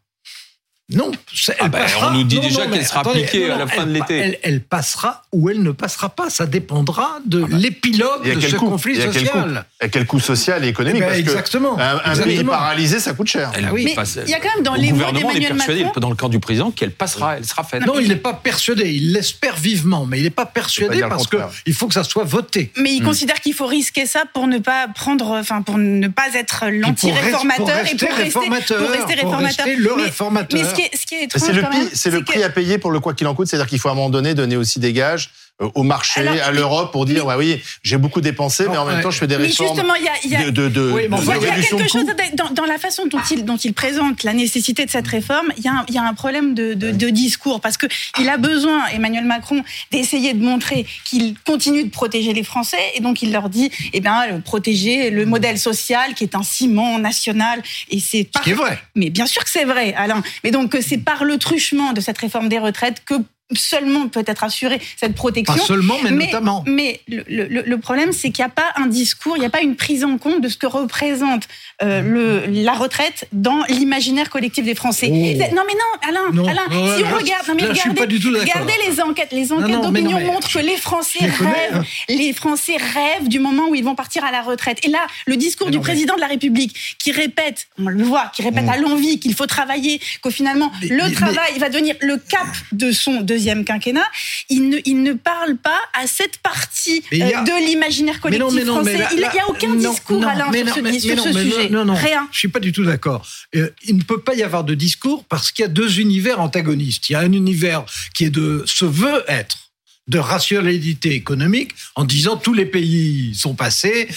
Non, 0.90 1.10
elle 1.48 1.54
Ah 1.60 1.68
ben, 1.68 1.80
passera. 1.80 2.08
on 2.08 2.14
nous 2.14 2.24
dit 2.24 2.36
Non, 2.36 2.42
déjà 2.42 2.66
qu'elle 2.66 2.86
sera 2.86 3.00
attendez, 3.00 3.24
appliquée 3.24 3.48
non, 3.48 3.54
à 3.56 3.58
la 3.58 3.66
fin 3.66 3.84
de 3.84 3.92
l'été. 3.92 4.16
Elle, 4.16 4.38
elle 4.42 4.60
passera 4.62 5.22
ou 5.32 5.50
elle 5.50 5.62
ne 5.62 5.70
passera 5.70 6.08
pas. 6.08 6.30
Ça 6.30 6.46
dépendra 6.46 7.18
de 7.26 7.44
l'épilogue 7.44 8.20
Il 8.24 8.28
y 8.28 8.32
a 8.32 8.34
de 8.36 8.40
ce 8.40 8.56
coût 8.56 8.70
conflit 8.70 8.98
a 9.02 9.08
quel 9.08 9.28
coût 9.28 9.36
social. 9.38 9.64
A 9.80 9.88
quel 9.88 10.06
coût 10.06 10.18
social 10.20 10.64
et 10.64 10.68
économique 10.68 10.96
Eh 10.96 11.00
ben, 11.00 11.06
Parce 11.08 11.18
que 11.22 11.28
exactement, 11.30 11.78
un, 11.78 11.96
un 11.96 11.98
pays 11.98 12.10
exactement. 12.22 12.52
paralysé, 12.52 13.00
ça 13.00 13.12
coûte 13.12 13.26
cher. 13.28 13.50
Elle 13.54 13.66
Ah 13.66 13.72
oui. 13.74 13.84
Mais 13.84 13.94
passe- 13.94 14.18
il 14.24 14.30
y 14.30 14.34
a 14.34 14.40
quand 14.40 14.54
même 14.54 14.64
dans 14.64 14.74
le 14.74 14.80
les 14.80 14.88
gouvernement 14.88 15.30
est 15.30 15.34
d'Emmanuel 15.34 15.56
persuadé, 15.56 15.84
Macron- 15.84 16.00
dans 16.00 16.08
le 16.10 16.16
camp 16.16 16.28
du 16.30 16.40
président, 16.40 16.70
qu'elle 16.70 16.92
passera, 16.92 17.36
elle 17.36 17.44
sera 17.44 17.64
faite. 17.64 17.84
Non, 17.86 17.98
il 18.00 18.08
n'est 18.08 18.16
pas 18.16 18.32
persuadé. 18.32 18.90
Il 18.90 19.12
l'espère 19.12 19.56
vivement, 19.56 20.06
mais 20.06 20.18
il 20.20 20.22
n'est 20.22 20.30
pas 20.30 20.46
persuadé 20.46 21.00
parce 21.02 21.26
que 21.26 21.36
contraire. 21.36 21.50
il 21.66 21.74
faut 21.74 21.86
que 21.88 21.94
ça 21.94 22.04
soit 22.04 22.24
voté. 22.24 22.72
Mais 22.78 22.94
il 22.94 23.02
considère 23.02 23.40
qu'il 23.42 23.52
faut 23.52 23.66
risquer 23.66 24.06
ça 24.06 24.24
pour 24.32 24.46
ne 24.46 24.56
pas 24.58 24.88
prendre, 24.88 25.38
enfin 25.38 25.60
pour 25.60 25.76
ne 25.76 26.08
pas 26.08 26.28
être 26.34 26.64
l'anti-réformateur 26.70 27.86
et 27.86 27.94
pour 27.94 28.08
rester, 28.08 28.22
réformateur, 28.22 28.80
le 28.80 29.96
mais, 29.96 30.02
réformateur. 30.04 30.77
Mais 30.78 30.90
ce 30.96 31.04
qui 31.06 31.14
est, 31.16 31.32
ce 31.32 31.38
qui 31.38 31.50
est 31.50 31.54
Mais 31.64 31.64
étrange 31.84 31.90
C'est 31.94 32.10
le, 32.10 32.22
prix, 32.22 32.38
que- 32.40 32.44
à 32.44 32.50
payer 32.50 32.78
pour 32.78 32.90
le 32.90 33.00
quoi 33.00 33.14
qu'il 33.14 33.26
en 33.26 33.34
coûte, 33.34 33.48
c'est-à-dire 33.48 33.66
qu'il 33.68 33.78
faut 33.78 33.88
à 33.88 33.92
un 33.92 33.94
moment 33.94 34.10
donné 34.10 34.34
donner 34.34 34.56
aussi 34.56 34.78
des 34.80 34.92
gages 34.92 35.30
au 35.60 35.82
marché, 35.82 36.20
Alors, 36.20 36.34
à 36.46 36.52
l'Europe 36.52 36.92
pour 36.92 37.04
dire 37.04 37.26
ouais, 37.26 37.34
oui, 37.36 37.60
j'ai 37.82 37.96
beaucoup 37.96 38.20
dépensé, 38.20 38.66
mais 38.70 38.76
en 38.76 38.84
même 38.84 39.02
temps 39.02 39.10
je 39.10 39.18
fais 39.18 39.26
des 39.26 39.36
Mais 39.36 39.46
réformes 39.46 39.74
justement, 39.74 39.94
il 39.96 40.04
y 40.04 40.08
a, 40.08 40.12
il 40.24 40.30
y 40.30 40.36
a- 40.36 40.44
de, 40.44 40.50
de, 40.50 40.68
de, 40.68 40.92
Oui, 40.92 41.02
mais 41.02 41.08
de 41.08 41.14
enfin, 41.14 41.34
Il 41.36 41.42
y 41.42 41.46
a 41.48 41.52
réduction 41.52 41.76
de 41.78 41.82
quelque 41.82 41.92
chose 41.92 42.06
dans, 42.34 42.50
dans 42.50 42.64
la 42.64 42.78
façon 42.78 43.06
dont 43.06 43.18
il, 43.30 43.44
dont 43.44 43.56
il 43.56 43.74
présente 43.74 44.22
la 44.22 44.34
nécessité 44.34 44.86
de 44.86 44.90
cette 44.90 45.08
réforme. 45.08 45.48
Il 45.56 45.64
y 45.64 45.68
a 45.68 45.72
un, 45.72 45.84
il 45.88 45.94
y 45.94 45.98
a 45.98 46.02
un 46.04 46.14
problème 46.14 46.54
de, 46.54 46.74
de, 46.74 46.92
de 46.92 47.08
discours 47.10 47.60
parce 47.60 47.76
que 47.76 47.86
il 48.20 48.28
a 48.28 48.36
besoin, 48.36 48.86
Emmanuel 48.88 49.24
Macron, 49.24 49.64
d'essayer 49.90 50.32
de 50.32 50.42
montrer 50.44 50.86
qu'il 51.04 51.34
continue 51.44 51.82
de 51.84 51.90
protéger 51.90 52.32
les 52.34 52.44
Français 52.44 52.78
et 52.94 53.00
donc 53.00 53.22
il 53.22 53.32
leur 53.32 53.48
dit, 53.48 53.70
eh 53.92 54.00
bien, 54.00 54.28
euh, 54.30 54.38
protéger 54.38 55.10
le 55.10 55.26
modèle 55.26 55.58
social 55.58 56.14
qui 56.14 56.22
est 56.24 56.36
un 56.36 56.42
ciment 56.44 56.98
national 57.00 57.62
et 57.90 57.98
c'est 57.98 58.28
Ce 58.36 58.42
qui 58.42 58.50
est 58.50 58.54
vrai. 58.54 58.78
mais 58.94 59.10
bien 59.10 59.26
sûr 59.26 59.42
que 59.42 59.50
c'est 59.50 59.64
vrai, 59.64 59.92
Alain. 59.96 60.22
Mais 60.44 60.52
donc 60.52 60.70
que 60.70 60.80
c'est 60.80 60.98
par 60.98 61.24
le 61.24 61.36
truchement 61.38 61.92
de 61.92 62.00
cette 62.00 62.18
réforme 62.18 62.48
des 62.48 62.58
retraites 62.60 63.02
que 63.04 63.14
seulement 63.54 64.08
peut 64.08 64.24
être 64.26 64.44
assurée 64.44 64.80
cette 64.96 65.14
protection. 65.14 65.54
Pas 65.56 65.60
seulement, 65.60 65.96
mais, 66.02 66.10
notamment. 66.10 66.64
Mais 66.66 67.00
le, 67.08 67.24
le- 67.28 67.62
le 67.62 67.78
problème, 67.78 68.12
c'est 68.12 68.30
qu'il 68.30 68.44
n'y 68.44 68.50
a 68.50 68.54
pas 68.54 68.72
un 68.76 68.86
discours, 68.86 69.36
il 69.36 69.40
n'y 69.40 69.46
a 69.46 69.50
pas 69.50 69.62
une 69.62 69.76
prise 69.76 70.04
en 70.04 70.18
compte 70.18 70.40
de 70.42 70.48
ce 70.48 70.56
que 70.58 70.66
représente 70.66 71.44
euh, 71.82 72.02
le, 72.02 72.44
la 72.62 72.72
retraite 72.74 73.26
dans 73.32 73.62
l'imaginaire 73.68 74.28
collectif 74.30 74.64
des 74.64 74.74
Français. 74.74 75.08
Oh. 75.10 75.54
Non, 75.54 75.62
mais 75.66 75.74
non, 75.74 76.08
Alain, 76.08 76.20
Non, 76.32 76.46
Alain, 76.48 76.62
non, 76.70 76.96
si 76.96 77.02
là, 77.02 77.08
on 77.12 77.16
regarde, 77.16 77.48
non, 77.48 77.54
mais 77.54 77.62
là, 77.62 77.68
regardez, 77.70 78.16
regardez 78.40 78.72
les 78.86 79.00
enquêtes. 79.00 79.32
Les 79.32 79.52
enquêtes 79.52 79.80
d'opinion 79.80 80.20
montrent 80.20 80.52
que 80.52 80.58
les 80.58 80.76
Français 80.76 81.18
connais, 81.38 81.50
rêvent, 81.50 81.76
hein. 81.76 81.84
les 82.08 82.32
Français 82.32 82.76
rêvent 82.76 83.28
du 83.28 83.38
moment 83.38 83.68
où 83.68 83.74
ils 83.74 83.84
vont 83.84 83.94
partir 83.94 84.24
à 84.24 84.30
la 84.30 84.42
retraite. 84.42 84.78
Et 84.84 84.88
là, 84.90 85.06
le 85.26 85.36
discours 85.36 85.68
Mais 85.68 85.72
du 85.72 85.80
président 85.80 86.14
de 86.16 86.20
la 86.20 86.26
République 86.26 86.96
qui 86.98 87.12
répète, 87.12 87.68
on 87.78 87.88
le 87.88 88.02
voit, 88.02 88.30
qui 88.34 88.42
répète 88.42 88.68
à 88.68 88.76
l'envie 88.76 89.18
qu'il 89.20 89.34
faut 89.34 89.46
travailler, 89.46 90.00
qu'au 90.22 90.30
finalement 90.30 90.70
Mais- 90.82 90.88
le 90.88 91.12
travail 91.12 91.58
va 91.58 91.68
devenir 91.70 91.94
le 92.00 92.16
cap 92.18 92.46
de 92.72 92.92
son 92.92 93.20
deuxième 93.38 93.64
quinquennat, 93.64 94.06
il 94.48 94.68
ne, 94.68 94.78
il 94.84 95.02
ne 95.04 95.12
parle 95.12 95.56
pas 95.56 95.78
à 95.94 96.06
cette 96.08 96.38
partie 96.38 97.02
a- 97.12 97.14
euh, 97.14 97.42
de 97.44 97.66
l'imaginaire 97.66 98.14
Mais 98.16 98.20
collectif 98.20 98.48
non, 98.48 98.52
mais 98.52 98.64
non, 98.64 98.74
français. 98.74 98.92
mais 98.94 98.98
là- 98.98 99.08
il 99.12 99.18
n'y 99.18 99.38
a 99.40 99.48
aucun 99.48 99.74
non, 99.74 99.90
discours, 99.92 100.24
Alain, 100.26 100.50
sur 100.52 100.74
ce, 100.74 100.98
sur 100.98 101.22
ce 101.22 101.32
sujet. 101.32 101.68
Non, 101.70 101.84
non, 101.84 101.94
Rien. 101.94 102.28
je 102.32 102.38
suis 102.38 102.48
pas 102.48 102.58
du 102.58 102.72
tout 102.72 102.84
d'accord. 102.84 103.24
Euh, 103.54 103.70
il 103.86 103.96
ne 103.96 104.02
peut 104.02 104.20
pas 104.20 104.34
y 104.34 104.42
avoir 104.42 104.64
de 104.64 104.74
discours 104.74 105.24
parce 105.28 105.52
qu'il 105.52 105.62
y 105.62 105.66
a 105.66 105.68
deux 105.68 106.00
univers 106.00 106.40
antagonistes. 106.40 107.08
Il 107.10 107.12
y 107.12 107.16
a 107.16 107.20
un 107.20 107.32
univers 107.32 107.84
qui 108.14 108.24
est 108.24 108.30
de 108.30 108.64
se 108.66 108.84
veut 108.84 109.22
être 109.28 109.56
de 110.08 110.18
rationalité 110.18 111.14
économique 111.14 111.72
en 111.94 112.04
disant 112.04 112.36
tous 112.36 112.54
les 112.54 112.66
pays 112.66 113.34
sont 113.36 113.54
passés. 113.54 114.08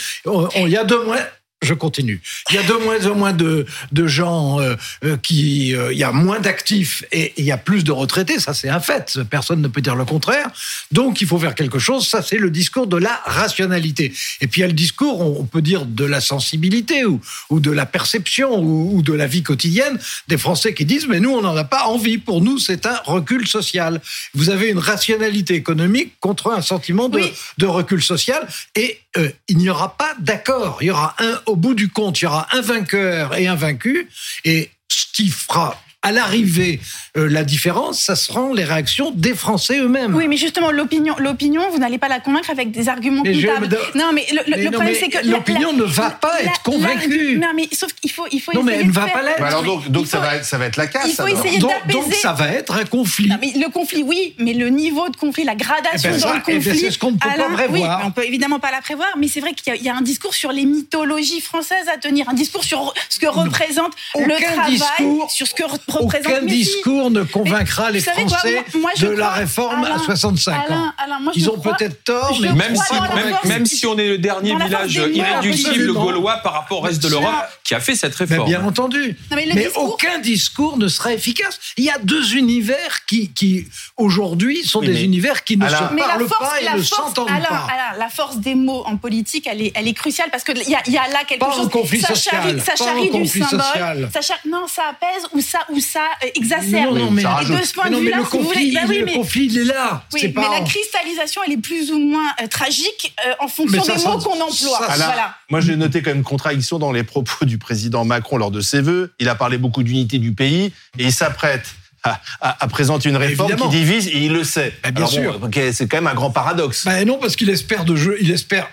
Il 0.56 0.70
y 0.70 0.78
a 0.78 0.84
de 0.84 0.96
moins. 0.96 1.20
Je 1.62 1.76
continue. 1.76 2.22
Il 2.50 2.56
y 2.56 2.58
a 2.58 2.64
de 2.64 2.74
moins 2.74 3.06
en 3.06 3.14
moins 3.16 3.34
de, 3.34 3.68
de 3.92 4.08
gens 4.08 4.60
euh, 4.60 4.76
euh, 5.04 5.16
qui. 5.18 5.76
euh, 5.76 5.92
il 5.94 5.98
y 6.00 6.04
a 6.04 6.12
moins 6.12 6.40
d'actifs 6.40 7.04
et, 7.12 7.22
et 7.22 7.34
il 7.38 7.46
y 7.46 7.52
a 7.52 7.58
plus 7.58 7.84
de 7.84 7.92
retraités. 7.92 8.40
Ça, 8.40 8.54
c'est 8.56 8.70
un 8.70 8.80
fait. 8.80 9.20
Personne 9.30 9.62
ne 9.62 9.68
peut 9.68 9.82
dire 9.82 9.96
le 9.96 10.06
contraire. 10.06 10.48
Donc, 10.92 11.22
il 11.22 11.28
faut 11.28 11.38
faire 11.38 11.54
quelque 11.54 11.78
chose. 11.78 12.08
Ça, 12.08 12.24
c'est 12.24 12.38
le 12.38 12.50
discours 12.50 12.88
de 12.88 12.98
la 12.98 13.22
rationalité. 13.26 14.12
Et 14.42 14.48
puis, 14.48 14.62
il 14.62 14.64
y 14.64 14.66
a 14.66 14.68
le 14.68 14.74
discours, 14.74 15.22
on 15.22 15.42
on 15.42 15.46
peut 15.46 15.62
dire, 15.62 15.86
de 15.86 16.06
la 16.06 16.22
sensibilité 16.22 17.06
ou, 17.06 17.20
ou 17.50 17.60
de 17.60 17.72
la 17.72 17.86
perception 17.86 18.60
ou, 18.60 18.96
ou 18.98 19.02
de 19.02 19.14
la 19.14 19.28
vie 19.28 19.44
quotidienne 19.44 20.00
des 20.28 20.38
Français 20.38 20.74
qui 20.74 20.86
disent, 20.86 21.08
mais 21.08 21.20
nous, 21.20 21.32
on 21.32 21.42
n'en 21.42 21.56
a 21.56 21.64
pas 21.64 21.86
envie. 21.86 22.18
Pour 22.18 22.42
nous, 22.42 22.58
c'est 22.58 22.86
un 22.86 23.00
recul 23.06 23.48
social. 23.48 24.02
Vous 24.34 24.50
avez 24.50 24.70
une 24.70 24.80
rationalité 24.80 25.54
économique 25.56 26.14
contre 26.20 26.52
un 26.52 26.62
sentiment 26.62 27.08
de, 27.10 27.18
Oui. 27.20 27.32
de 27.58 27.66
recul 27.66 28.02
social 28.02 28.48
et 28.76 29.00
euh, 29.18 29.30
il 29.48 29.58
n'y 29.58 29.70
aura 29.70 29.98
pas 29.98 30.14
d'accord. 30.20 30.78
Il 30.82 30.88
y 30.88 30.92
aura 30.92 31.16
un, 31.20 31.40
au 31.52 31.56
bout 31.56 31.74
du 31.74 31.90
compte, 31.90 32.22
il 32.22 32.24
y 32.24 32.28
aura 32.28 32.48
un 32.52 32.62
vainqueur 32.62 33.36
et 33.36 33.48
un 33.48 33.56
vaincu. 33.56 34.10
Et 34.46 34.72
ce 34.88 35.06
qui 35.14 35.30
fera 35.30 35.82
à 36.04 36.12
l'arrivée 36.12 36.80
euh, 37.18 37.28
la 37.30 37.44
différence, 37.44 38.00
ça 38.00 38.16
seront 38.16 38.54
les 38.54 38.64
réactions 38.64 39.12
des 39.12 39.36
Français 39.36 39.78
eux-mêmes. 39.80 40.16
Oui, 40.16 40.28
mais 40.28 40.38
justement, 40.38 40.72
l'opinion, 40.72 41.16
l'opinion, 41.20 41.62
vous 41.72 41.78
n'allez 41.78 41.98
pas 41.98 42.08
la 42.08 42.20
convaincre 42.20 42.50
avec 42.50 42.72
des 42.72 42.90
arguments 42.90 43.22
Mais 43.24 43.34
je- 43.34 43.48
comptables. 43.48 43.78
mais- 43.94 44.00
non, 44.02 44.12
mais 44.14 44.26
le, 44.32 44.38
le- 44.38 44.44
mais 44.50 44.58
le 44.58 44.64
non, 44.66 44.72
problème, 44.72 44.96
c'est 45.00 45.10
que 45.10 45.28
l'opinion 45.28 45.74
ne 45.74 45.84
va 45.84 46.10
pas 46.12 46.34
la- 46.42 46.50
être 46.52 46.62
convaincue. 46.64 47.36
la- 47.38 47.48
non, 47.48 47.54
mais 47.56 47.68
sauf 47.72 47.92
qu'il 47.94 48.10
faut, 48.12 48.26
il 48.32 48.40
faut 48.42 48.54
Non, 48.54 48.64
mais 48.64 48.76
elle 48.80 48.88
ne 48.88 48.92
va 48.92 49.04
faire- 49.04 49.14
pas 49.14 49.22
l'être. 49.24 49.40
Mais 49.42 49.48
alors 49.48 49.64
donc, 49.64 49.90
donc 49.90 50.08
ça, 50.08 50.20
va 50.20 50.36
être, 50.38 50.46
ça 50.46 50.58
va 50.58 50.66
être 50.66 50.78
la 50.78 50.88
casse. 50.88 51.08
il 51.08 51.14
faut 51.14 51.22
alors. 51.24 51.46
essayer 51.46 51.60
donc, 51.60 51.72
d'apaiser. 51.72 52.00
donc 52.00 52.14
ça 52.16 52.34
va 52.34 52.48
être 52.48 52.74
un 52.76 52.86
conflit. 52.86 53.28
Non, 53.28 53.38
mais 53.42 53.52
le 53.56 53.70
conflit, 53.70 54.02
oui, 54.04 54.34
mais 54.40 54.54
le 54.54 54.70
niveau 54.70 55.08
de 55.10 55.16
conflit, 55.18 55.44
la 55.44 55.56
gradation 55.56 56.10
Eh 56.10 56.14
ben, 56.14 56.20
dans 56.20 56.28
ça, 56.30 56.34
le 56.36 56.42
eh 56.48 56.52
ben, 56.54 56.64
conflit. 56.64 56.80
c'est 56.80 56.92
ce 56.92 56.98
qu'on 56.98 57.12
ne 57.12 57.18
peut 57.18 57.28
pas 57.30 57.50
prévoir. 57.50 58.00
Oui, 58.00 58.06
on 58.08 58.12
peut 58.12 58.26
évidemment 58.26 58.60
pas 58.60 58.72
la 58.72 58.82
prévoir, 58.82 59.10
mais 59.18 59.28
c'est 59.28 59.42
vrai 59.42 59.54
qu'il 59.54 59.72
y 59.72 59.76
a- 59.76 59.80
il 59.80 59.84
y, 59.84 59.90
a 59.90 59.96
un 59.96 60.02
discours 60.02 60.34
sur 60.34 60.52
les 60.52 60.66
mythologies 60.66 61.42
françaises 61.42 61.88
à 61.94 61.98
tenir, 61.98 62.28
un 62.30 62.34
discours 62.34 62.64
sur 62.64 62.94
ce 63.10 63.20
que 63.20 63.28
représente 63.28 63.92
le 64.18 64.36
travail, 64.44 64.72
discours- 64.72 65.30
sur 65.30 65.48
ce 65.48 65.54
que 65.54 65.64
représente. 65.92 66.28
Aucun 66.34 66.46
discours 66.46 67.12
ne 67.12 67.24
convaincra 67.24 67.88
Mais 67.92 68.00
les 68.00 68.04
quoi, 68.04 68.14
Français 68.14 68.54
moi- 68.74 68.82
moi, 68.82 68.92
je 68.98 69.06
de 69.08 69.12
la 69.12 69.30
réforme 69.30 69.84
à 69.84 69.88
Alain, 69.88 70.00
65 70.00 70.54
ans. 70.72 70.92
Alain, 70.98 71.20
moi, 71.20 71.34
Ils 71.36 71.50
ont 71.50 71.58
peut-être 71.60 72.04
tort, 72.04 72.38
mais 72.42 72.54
Même 72.54 72.76
si, 72.76 72.96
dans 72.96 73.04
la 73.04 73.16
même, 73.16 73.30
force- 73.30 73.46
même 73.46 73.66
si 73.66 73.86
on 73.86 73.98
est 73.98 74.08
le 74.08 74.18
dernier 74.18 74.56
village 74.56 74.96
irréductible 74.96 75.94
gaulois 75.94 76.38
par 76.38 76.54
rapport 76.54 76.80
au 76.80 76.82
reste 76.82 77.02
de 77.04 77.10
l'Europe 77.10 77.34
qui 77.64 77.76
a 77.76 77.80
fait 77.80 77.96
cette 77.96 78.20
Mais 78.20 78.26
réforme. 78.26 78.48
bien 78.50 78.64
entendu. 78.66 79.18
Non, 79.30 79.38
mais 79.38 79.46
le 79.46 79.54
mais 79.54 79.64
discours- 79.66 79.94
aucun 79.94 80.20
discours 80.20 80.78
ne 80.78 80.88
sera 80.88 81.14
efficace. 81.14 81.60
Il 81.78 81.84
y 81.86 81.90
a 81.90 81.98
deux 82.00 82.36
univers 82.36 83.06
qui, 83.06 83.32
qui 83.34 83.68
aujourd'hui, 83.98 84.64
sont 84.66 84.80
Oui, 84.80 84.88
des 84.88 85.04
univers 85.04 85.44
qui 85.44 85.58
ne 85.58 85.66
Alain- 85.66 85.90
se 85.90 85.94
Mais 85.94 86.02
la 86.02 86.08
parlent 86.08 86.28
force, 86.28 86.50
pas 86.50 86.62
et 86.62 86.66
la 86.66 86.72
ne 86.74 86.82
force, 86.82 86.90
s'entendent 86.90 87.28
pas. 87.28 87.68
La 87.98 88.10
force 88.10 88.38
des 88.38 88.56
mots 88.56 88.84
en 88.86 88.98
politique, 88.98 89.48
elle 89.48 89.62
est, 89.62 89.72
elle 89.76 89.88
est 89.88 89.94
cruciale 89.94 90.30
parce 90.32 90.44
qu'il 90.44 90.58
y 90.70 90.76
a, 90.76 90.82
il 90.88 90.94
y 90.94 90.98
a 90.98 91.08
là 91.10 91.24
quelque 91.28 91.42
Pas 91.42 91.52
chose. 91.52 91.66
un 91.66 91.70
conflit 91.70 92.00
ça 92.00 92.08
social, 92.16 92.42
charrie, 92.42 92.60
ça 92.62 92.74
pas 92.74 92.84
un 92.84 92.88
charrie 92.88 93.02
du 93.04 93.10
conflit 93.12 93.42
symbole. 93.44 93.60
social. 93.66 94.10
Ça 94.14 94.22
char- 94.22 94.40
non, 94.48 94.66
ça 94.68 94.84
apaise 94.92 95.24
ou 95.34 95.42
ça, 95.42 95.60
ou 95.70 95.80
ça 95.82 96.02
euh, 96.24 96.28
exacerbe. 96.36 96.96
Non, 96.98 97.06
non, 97.06 97.12
mais- 97.12 97.22
Ça 97.24 97.40
Et 97.42 97.46
de 97.46 97.64
ce 97.66 97.74
point 97.74 97.90
de 97.90 97.98
vue-là, 97.98 98.18
le 98.18 98.24
si 98.26 98.30
vous 98.32 98.44
voulez- 98.44 98.48
conflit, 98.48 98.72
bah 98.74 98.82
oui, 98.88 99.00
le 99.00 99.06
mais- 99.06 99.14
conflit, 99.14 99.46
il 99.52 99.58
est 99.58 99.64
là. 99.66 100.04
Oui, 100.14 100.20
mais 100.24 100.30
pas 100.30 100.42
la 100.44 100.62
en- 100.62 100.64
cristallisation, 100.64 101.42
elle 101.46 101.54
est 101.54 101.58
plus 101.58 101.92
ou 101.92 102.00
moins 102.00 102.30
euh, 102.42 102.48
tragique 102.48 103.14
euh, 103.28 103.34
en 103.40 103.48
fonction 103.48 103.84
ça, 103.84 103.96
des 103.96 104.04
mots 104.04 104.18
qu'on 104.20 104.40
emploie. 104.40 104.80
ça, 104.88 104.96
voilà. 104.96 105.36
Moi, 105.50 105.60
j'ai 105.62 105.76
noté 105.76 106.02
quand 106.02 106.12
même 106.12 106.18
une 106.20 106.24
contradiction 106.24 106.80
dans 106.80 106.92
les 106.92 107.04
propos 107.04 107.46
du 107.46 107.58
président 107.58 108.06
Macron 108.06 108.38
lors 108.38 108.52
de 108.52 108.62
ses 108.62 108.82
vœux. 108.82 109.14
Il 109.20 109.28
a 109.30 109.36
parlé 109.36 109.58
beaucoup 109.58 109.84
d'unité 109.84 110.18
du 110.20 110.34
pays 110.34 110.72
et 110.98 111.06
il 111.06 111.12
s'apprête 111.14 111.66
à, 112.04 112.20
à- 112.42 112.64
à 112.64 112.68
présenter 112.68 113.10
une 113.10 113.18
réforme 113.18 113.52
Évidemment. 113.52 113.70
qui 113.72 113.78
divise 113.78 114.08
et 114.08 114.18
il 114.26 114.34
le 114.34 114.44
sait. 114.44 114.74
Bah, 114.84 114.92
bien 114.92 115.06
Alors 115.06 115.16
bon, 115.16 115.22
sûr. 115.22 115.40
ok, 115.44 115.60
c'est 115.74 115.88
quand 115.88 115.98
même 115.98 116.08
un 116.08 116.16
grand 116.16 116.32
paradoxe. 116.32 116.86
Ben 116.86 117.06
non, 117.08 117.18
parce 117.20 117.36
qu'il 117.36 117.50
espère 117.50 117.86
de 117.86 117.96
jeu, 117.96 118.18
il 118.22 118.32
espère 118.32 118.68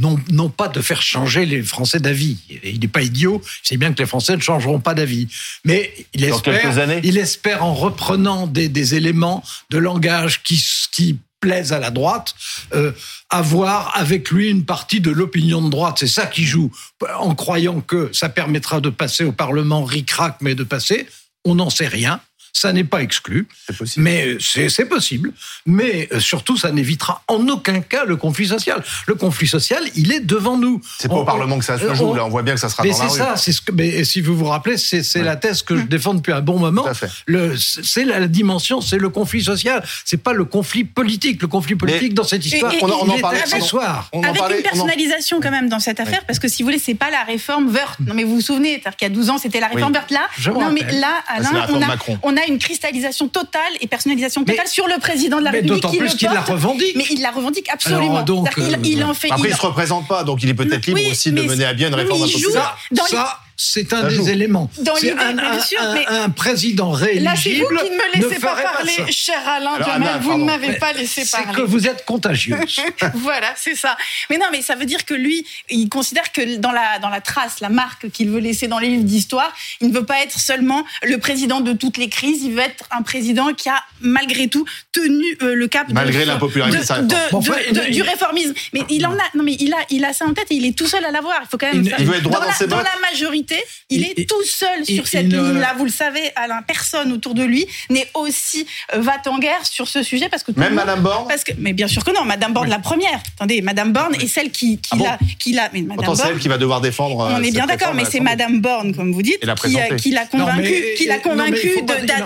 non, 0.00 0.18
non 0.30 0.48
pas 0.48 0.68
de 0.68 0.80
faire 0.80 1.02
changer 1.02 1.46
les 1.46 1.62
Français 1.62 2.00
d'avis. 2.00 2.38
Il 2.64 2.80
n'est 2.80 2.88
pas 2.88 3.02
idiot, 3.02 3.42
il 3.64 3.68
sait 3.68 3.76
bien 3.76 3.92
que 3.92 3.98
les 3.98 4.06
Français 4.06 4.36
ne 4.36 4.40
changeront 4.42 4.80
pas 4.80 4.94
d'avis. 4.94 5.28
Mais 5.64 5.92
il 6.14 6.28
Dans 6.28 6.36
espère, 6.36 6.78
années. 6.78 7.00
il 7.04 7.18
espère 7.18 7.64
en 7.64 7.74
reprenant 7.74 8.46
des, 8.46 8.68
des 8.68 8.94
éléments 8.94 9.42
de 9.70 9.78
langage 9.78 10.42
qui, 10.42 10.62
qui 10.92 11.18
plaisent 11.40 11.72
à 11.72 11.78
la 11.78 11.90
droite, 11.90 12.34
euh, 12.74 12.92
avoir 13.30 13.96
avec 13.96 14.30
lui 14.30 14.50
une 14.50 14.64
partie 14.64 15.00
de 15.00 15.10
l'opinion 15.10 15.62
de 15.62 15.70
droite. 15.70 15.96
C'est 16.00 16.06
ça 16.06 16.26
qui 16.26 16.44
joue, 16.44 16.70
en 17.18 17.34
croyant 17.34 17.80
que 17.80 18.10
ça 18.12 18.28
permettra 18.28 18.80
de 18.80 18.88
passer 18.88 19.24
au 19.24 19.32
Parlement 19.32 19.84
ric-rac, 19.84 20.36
mais 20.40 20.54
de 20.54 20.64
passer. 20.64 21.06
On 21.44 21.56
n'en 21.56 21.70
sait 21.70 21.88
rien. 21.88 22.20
Ça 22.58 22.72
n'est 22.72 22.84
pas 22.84 23.02
exclu. 23.02 23.46
C'est 23.66 23.76
possible. 23.76 24.02
Mais 24.04 24.26
euh, 24.28 24.68
c'est 24.70 24.86
possible. 24.86 25.32
Mais 25.66 26.08
euh, 26.12 26.20
surtout, 26.20 26.56
ça 26.56 26.72
n'évitera 26.72 27.22
en 27.28 27.46
aucun 27.48 27.80
cas 27.82 28.04
le 28.06 28.16
conflit 28.16 28.46
social. 28.46 28.82
Le 29.06 29.14
conflit 29.14 29.46
social, 29.46 29.82
il 29.94 30.10
est 30.10 30.20
devant 30.20 30.56
nous. 30.56 30.80
C'est 30.98 31.08
pas 31.08 31.14
On- 31.16 31.18
au 31.20 31.24
Parlement 31.24 31.58
que 31.58 31.64
ça 31.66 31.78
se 31.78 31.84
on- 31.84 31.94
joue. 31.94 32.14
Là, 32.14 32.24
on 32.24 32.30
voit 32.30 32.42
bien 32.42 32.54
que 32.54 32.60
ça 32.60 32.70
sera 32.70 32.82
Mais 32.82 32.90
dans 32.92 32.98
la 32.98 33.04
c'est 33.10 33.12
rue. 33.12 33.18
ça, 33.18 33.36
c'est 33.36 33.52
ce 33.52 33.60
que. 33.60 33.72
Mais 33.72 34.04
si 34.04 34.22
vous 34.22 34.34
vous 34.36 34.46
rappelez, 34.46 34.78
c'est 34.78 35.22
la 35.22 35.36
thèse 35.36 35.62
que 35.62 35.76
je 35.76 35.82
défends 35.82 36.14
depuis 36.14 36.32
un 36.32 36.40
bon 36.40 36.58
moment. 36.58 36.82
Tout 36.84 36.88
à 36.88 36.94
fait. 36.94 37.10
Le, 37.26 37.54
c'est 37.58 38.04
la 38.04 38.26
dimension, 38.26 38.80
c'est 38.80 38.96
le 38.98 39.10
conflit 39.10 39.44
social. 39.44 39.84
C'est 40.06 40.16
pas 40.22 40.32
le 40.32 40.46
conflit 40.46 40.84
politique. 40.84 41.42
Le 41.42 41.48
conflit 41.48 41.74
politique 41.74 42.14
dans 42.14 42.24
cette 42.24 42.46
histoire, 42.46 42.72
et- 42.72 42.78
On 42.82 42.86
en- 42.90 43.00
on 43.02 43.06
il 43.06 43.10
en 43.10 43.16
est 43.16 43.20
parlait- 43.20 43.40
accessoire. 43.40 44.08
On 44.12 44.20
en 44.20 44.22
Avec 44.22 44.38
parlait- 44.38 44.56
une 44.58 44.62
personnalisation 44.62 45.40
quand 45.42 45.50
même 45.50 45.68
dans 45.68 45.78
cette 45.80 46.00
affaire, 46.00 46.24
parce 46.24 46.38
que 46.38 46.48
si 46.48 46.62
vous 46.62 46.68
voulez, 46.68 46.78
c'est 46.78 46.94
pas 46.94 47.10
la 47.10 47.22
réforme 47.24 47.68
Wörth. 47.68 47.98
Non 48.00 48.14
mais 48.14 48.24
vous 48.24 48.36
vous 48.36 48.40
souvenez, 48.40 48.74
c'est-à-dire 48.74 48.96
qu'il 48.96 49.08
y 49.08 49.10
a 49.10 49.14
12 49.14 49.28
ans, 49.30 49.36
c'était 49.38 49.60
la 49.60 49.66
réforme 49.68 49.92
Oui. 49.92 49.98
Wörth. 49.98 50.10
Là, 50.10 50.28
Je 50.38 50.50
non 50.50 50.70
mais 50.70 50.80
là, 50.92 51.22
c'est 51.26 51.32
Alain, 51.34 51.52
la 51.52 51.60
réforme 51.62 51.78
on 51.78 51.82
a, 51.82 51.86
Macron. 51.88 52.18
on 52.22 52.36
a 52.36 52.45
une 52.46 52.58
cristallisation 52.58 53.28
totale 53.28 53.62
et 53.80 53.86
personnalisation 53.86 54.42
totale 54.44 54.62
Mais- 54.64 54.70
sur 54.70 54.86
le 54.86 54.98
président 54.98 55.38
de 55.38 55.44
la 55.44 55.50
Mais 55.50 55.58
République 55.58 55.82
d'autant 55.82 55.92
qui 55.92 55.98
plus 55.98 56.12
le 56.12 56.16
qu'il 56.18 56.28
la 56.30 56.40
revendique. 56.40 56.92
Mais 56.96 57.04
il 57.10 57.20
la 57.22 57.30
revendique 57.30 57.68
absolument. 57.72 58.12
Alors, 58.12 58.24
donc, 58.24 58.48
il, 58.84 59.02
euh, 59.02 59.06
en 59.06 59.14
fait. 59.14 59.30
Après, 59.30 59.48
il 59.48 59.52
il 59.52 59.56
se 59.56 59.60
représente 59.62 60.06
pas, 60.08 60.24
donc 60.24 60.42
il 60.42 60.48
est 60.48 60.54
peut-être 60.54 60.86
libre 60.86 61.00
Oui, 61.02 61.10
aussi 61.10 61.32
de 61.32 61.42
mener 61.42 61.64
à 61.64 61.72
bien 61.74 61.88
une 61.88 61.94
réforme 61.94 62.20
mais 62.22 62.28
il 62.28 62.38
joue- 62.38 62.48
impopulaire. 62.50 62.76
Ça, 62.90 62.94
dans 62.94 63.04
les- 63.04 63.10
ça, 63.10 63.40
c'est 63.56 63.92
un 63.92 64.08
des 64.08 64.30
éléments. 64.30 64.70
Dans 64.78 64.94
C'est 64.96 65.10
l'idée, 65.10 65.22
un, 65.22 65.32
bien 65.32 65.52
un- 65.52 65.60
sûr, 65.60 65.80
un- 65.80 65.94
mais- 65.94 66.06
un 66.06 66.30
président 66.30 66.90
rééligible. 66.90 67.24
Là, 67.24 67.34
c'est 67.36 67.54
vous 67.54 67.68
qui 67.68 67.90
ne 67.90 67.96
me 67.96 68.28
laissez 68.28 68.40
pas 68.40 68.54
parler, 68.56 68.92
cher 69.12 69.38
Alain 69.48 69.74
Alors, 69.74 70.18
Vous 70.20 70.38
ne 70.38 70.44
m'avez 70.44 70.74
pas 70.74 70.92
laissé 70.92 71.24
C'est 71.24 71.36
parler. 71.42 71.54
que 71.56 71.62
vous 71.62 71.86
êtes 71.86 72.04
contagieuse. 72.04 72.80
voilà, 73.14 73.48
c'est 73.56 73.74
ça. 73.74 73.96
Mais 74.30 74.38
non, 74.38 74.46
mais 74.52 74.62
ça 74.62 74.74
veut 74.74 74.84
dire 74.84 75.04
que 75.04 75.14
lui, 75.14 75.46
il 75.70 75.88
considère 75.88 76.32
que 76.32 76.56
dans 76.56 76.72
la, 76.72 76.98
dans 76.98 77.08
la 77.08 77.20
trace, 77.20 77.60
la 77.60 77.68
marque 77.68 78.10
qu'il 78.10 78.30
veut 78.30 78.40
laisser 78.40 78.68
dans 78.68 78.78
les 78.78 78.88
livres 78.88 79.04
d'histoire, 79.04 79.52
il 79.80 79.88
ne 79.88 79.94
veut 79.94 80.04
pas 80.04 80.20
être 80.22 80.38
seulement 80.38 80.84
le 81.02 81.16
président 81.18 81.60
de 81.60 81.72
toutes 81.72 81.96
les 81.96 82.08
crises, 82.08 82.42
il 82.42 82.52
veut 82.52 82.60
être 82.60 82.84
un 82.90 83.02
président 83.02 83.54
qui 83.54 83.68
a, 83.68 83.82
malgré 84.00 84.48
tout, 84.48 84.64
tenu 84.92 85.24
euh, 85.42 85.54
le 85.54 85.66
cap 85.68 85.86
Malgré 85.92 86.24
de, 86.24 86.28
l'impopularité 86.28 86.78
de- 86.78 87.30
Bon, 87.30 87.38
enfin, 87.38 87.54
il- 87.70 87.90
du 87.94 88.02
réformisme. 88.02 88.52
Mais 88.72 88.80
il 88.90 89.06
en 89.06 89.12
a, 89.14 89.22
non, 89.34 89.42
mais 89.44 89.56
il 89.58 89.72
a, 89.72 89.78
il 89.90 90.04
a 90.04 90.12
ça 90.12 90.26
en 90.26 90.34
tête 90.34 90.46
et 90.50 90.54
il 90.54 90.66
est 90.66 90.76
tout 90.76 90.86
seul 90.86 91.04
à 91.04 91.10
l'avoir. 91.10 91.38
Il 91.42 91.48
faut 91.48 91.56
quand 91.58 91.72
même. 91.72 91.82
Il- 91.84 91.94
il 91.98 92.06
veut 92.06 92.16
être 92.16 92.22
droit 92.22 92.40
dans 92.40 92.46
la, 92.46 92.52
ses 92.52 92.66
bottes. 92.66 92.84
la 92.84 93.08
majorité, 93.10 93.45
il, 93.90 94.00
Il- 94.00 94.04
est 94.04 94.14
il- 94.16 94.26
tout 94.26 94.42
seul 94.44 94.80
il- 94.86 94.94
sur 94.96 95.06
cette 95.06 95.26
ligne-là. 95.26 95.74
Vous 95.78 95.84
le 95.84 95.90
savez, 95.90 96.30
Alain, 96.36 96.62
personne 96.62 97.12
autour 97.12 97.34
de 97.34 97.42
lui 97.44 97.66
n'est 97.90 98.08
aussi 98.14 98.66
euh, 98.94 99.00
va 99.00 99.14
en 99.26 99.38
guerre 99.38 99.64
sur 99.66 99.88
ce 99.88 100.02
sujet 100.02 100.28
parce 100.28 100.42
que 100.44 100.52
Même 100.56 100.68
monde- 100.68 100.76
Madame 100.76 101.00
Borne 101.00 101.26
parce 101.28 101.42
que, 101.44 101.52
mais 101.58 101.72
bien 101.72 101.88
sûr 101.88 102.04
que 102.04 102.10
non, 102.12 102.24
Madame 102.24 102.52
Borne 102.52 102.68
la 102.68 102.78
première. 102.78 103.20
Attendez, 103.36 103.60
Madame 103.62 103.92
Borne 103.92 104.14
est 104.16 104.26
celle 104.26 104.50
qui, 104.50 104.78
qui 104.78 104.90
Ah 104.92 104.96
bon 104.96 105.04
l'a, 105.04 105.18
qui 105.38 105.52
l'a. 105.52 105.70
Mais 105.72 105.82
Madame 105.82 105.98
Autant 106.04 106.14
c'est 106.14 106.22
elle 106.22 106.28
Borne, 106.30 106.40
qui 106.40 106.48
va 106.48 106.58
devoir 106.58 106.80
défendre. 106.80 107.20
euh, 107.22 107.34
on 107.38 107.42
est 107.42 107.50
bien 107.50 107.66
d'accord, 107.66 107.94
mais 107.94 108.04
c'est. 108.04 108.20
Madame 108.20 108.60
Borne, 108.60 108.94
comme 108.94 109.12
vous 109.12 109.22
dites, 109.22 109.38
qui, 109.40 109.46
l'a 109.46 109.54
Non, 109.54 110.46
convaincu, 110.46 110.94
qui 110.96 111.06
l'a 111.06 111.18
non, 111.24 111.36
non, 111.36 111.46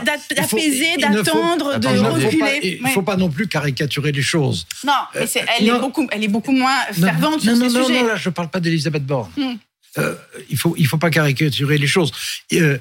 d'apaiser, 0.04 0.96
d'attendre, 0.98 1.78
de 1.78 1.88
reculer. 1.88 2.78
Il 2.80 2.82
ne 2.82 2.88
faut 2.88 3.02
pas 3.02 3.16
non 3.16 3.28
plus 3.28 3.48
caricaturer 3.48 4.12
les 4.12 4.22
choses. 4.22 4.66
Non, 4.84 4.92
mais 5.14 5.26
elle, 5.58 5.66
non. 5.66 5.76
est 5.76 5.80
beaucoup, 5.80 6.06
elle 6.10 6.24
est 6.24 6.28
beaucoup 6.28 6.52
moins 6.52 6.78
fervente 6.92 7.44
non, 7.44 7.54
sur 7.54 7.56
non, 7.56 7.68
ce 7.68 7.78
non, 7.78 7.86
sujet. 7.86 8.00
non, 8.02 8.08
là, 8.08 8.16
je 8.16 8.28
ne 8.28 8.34
parle 8.34 8.48
pas 8.48 8.60
d'Elisabeth 8.60 9.04
Borne. 9.04 9.30
Euh, 9.99 10.14
il 10.49 10.56
faut, 10.56 10.75
il 10.78 10.87
faut 10.87 10.99
pas 10.99 11.11
caricaturer 11.11 11.76
les 11.78 11.87
choses. 11.87 12.12
Euh, 12.52 12.78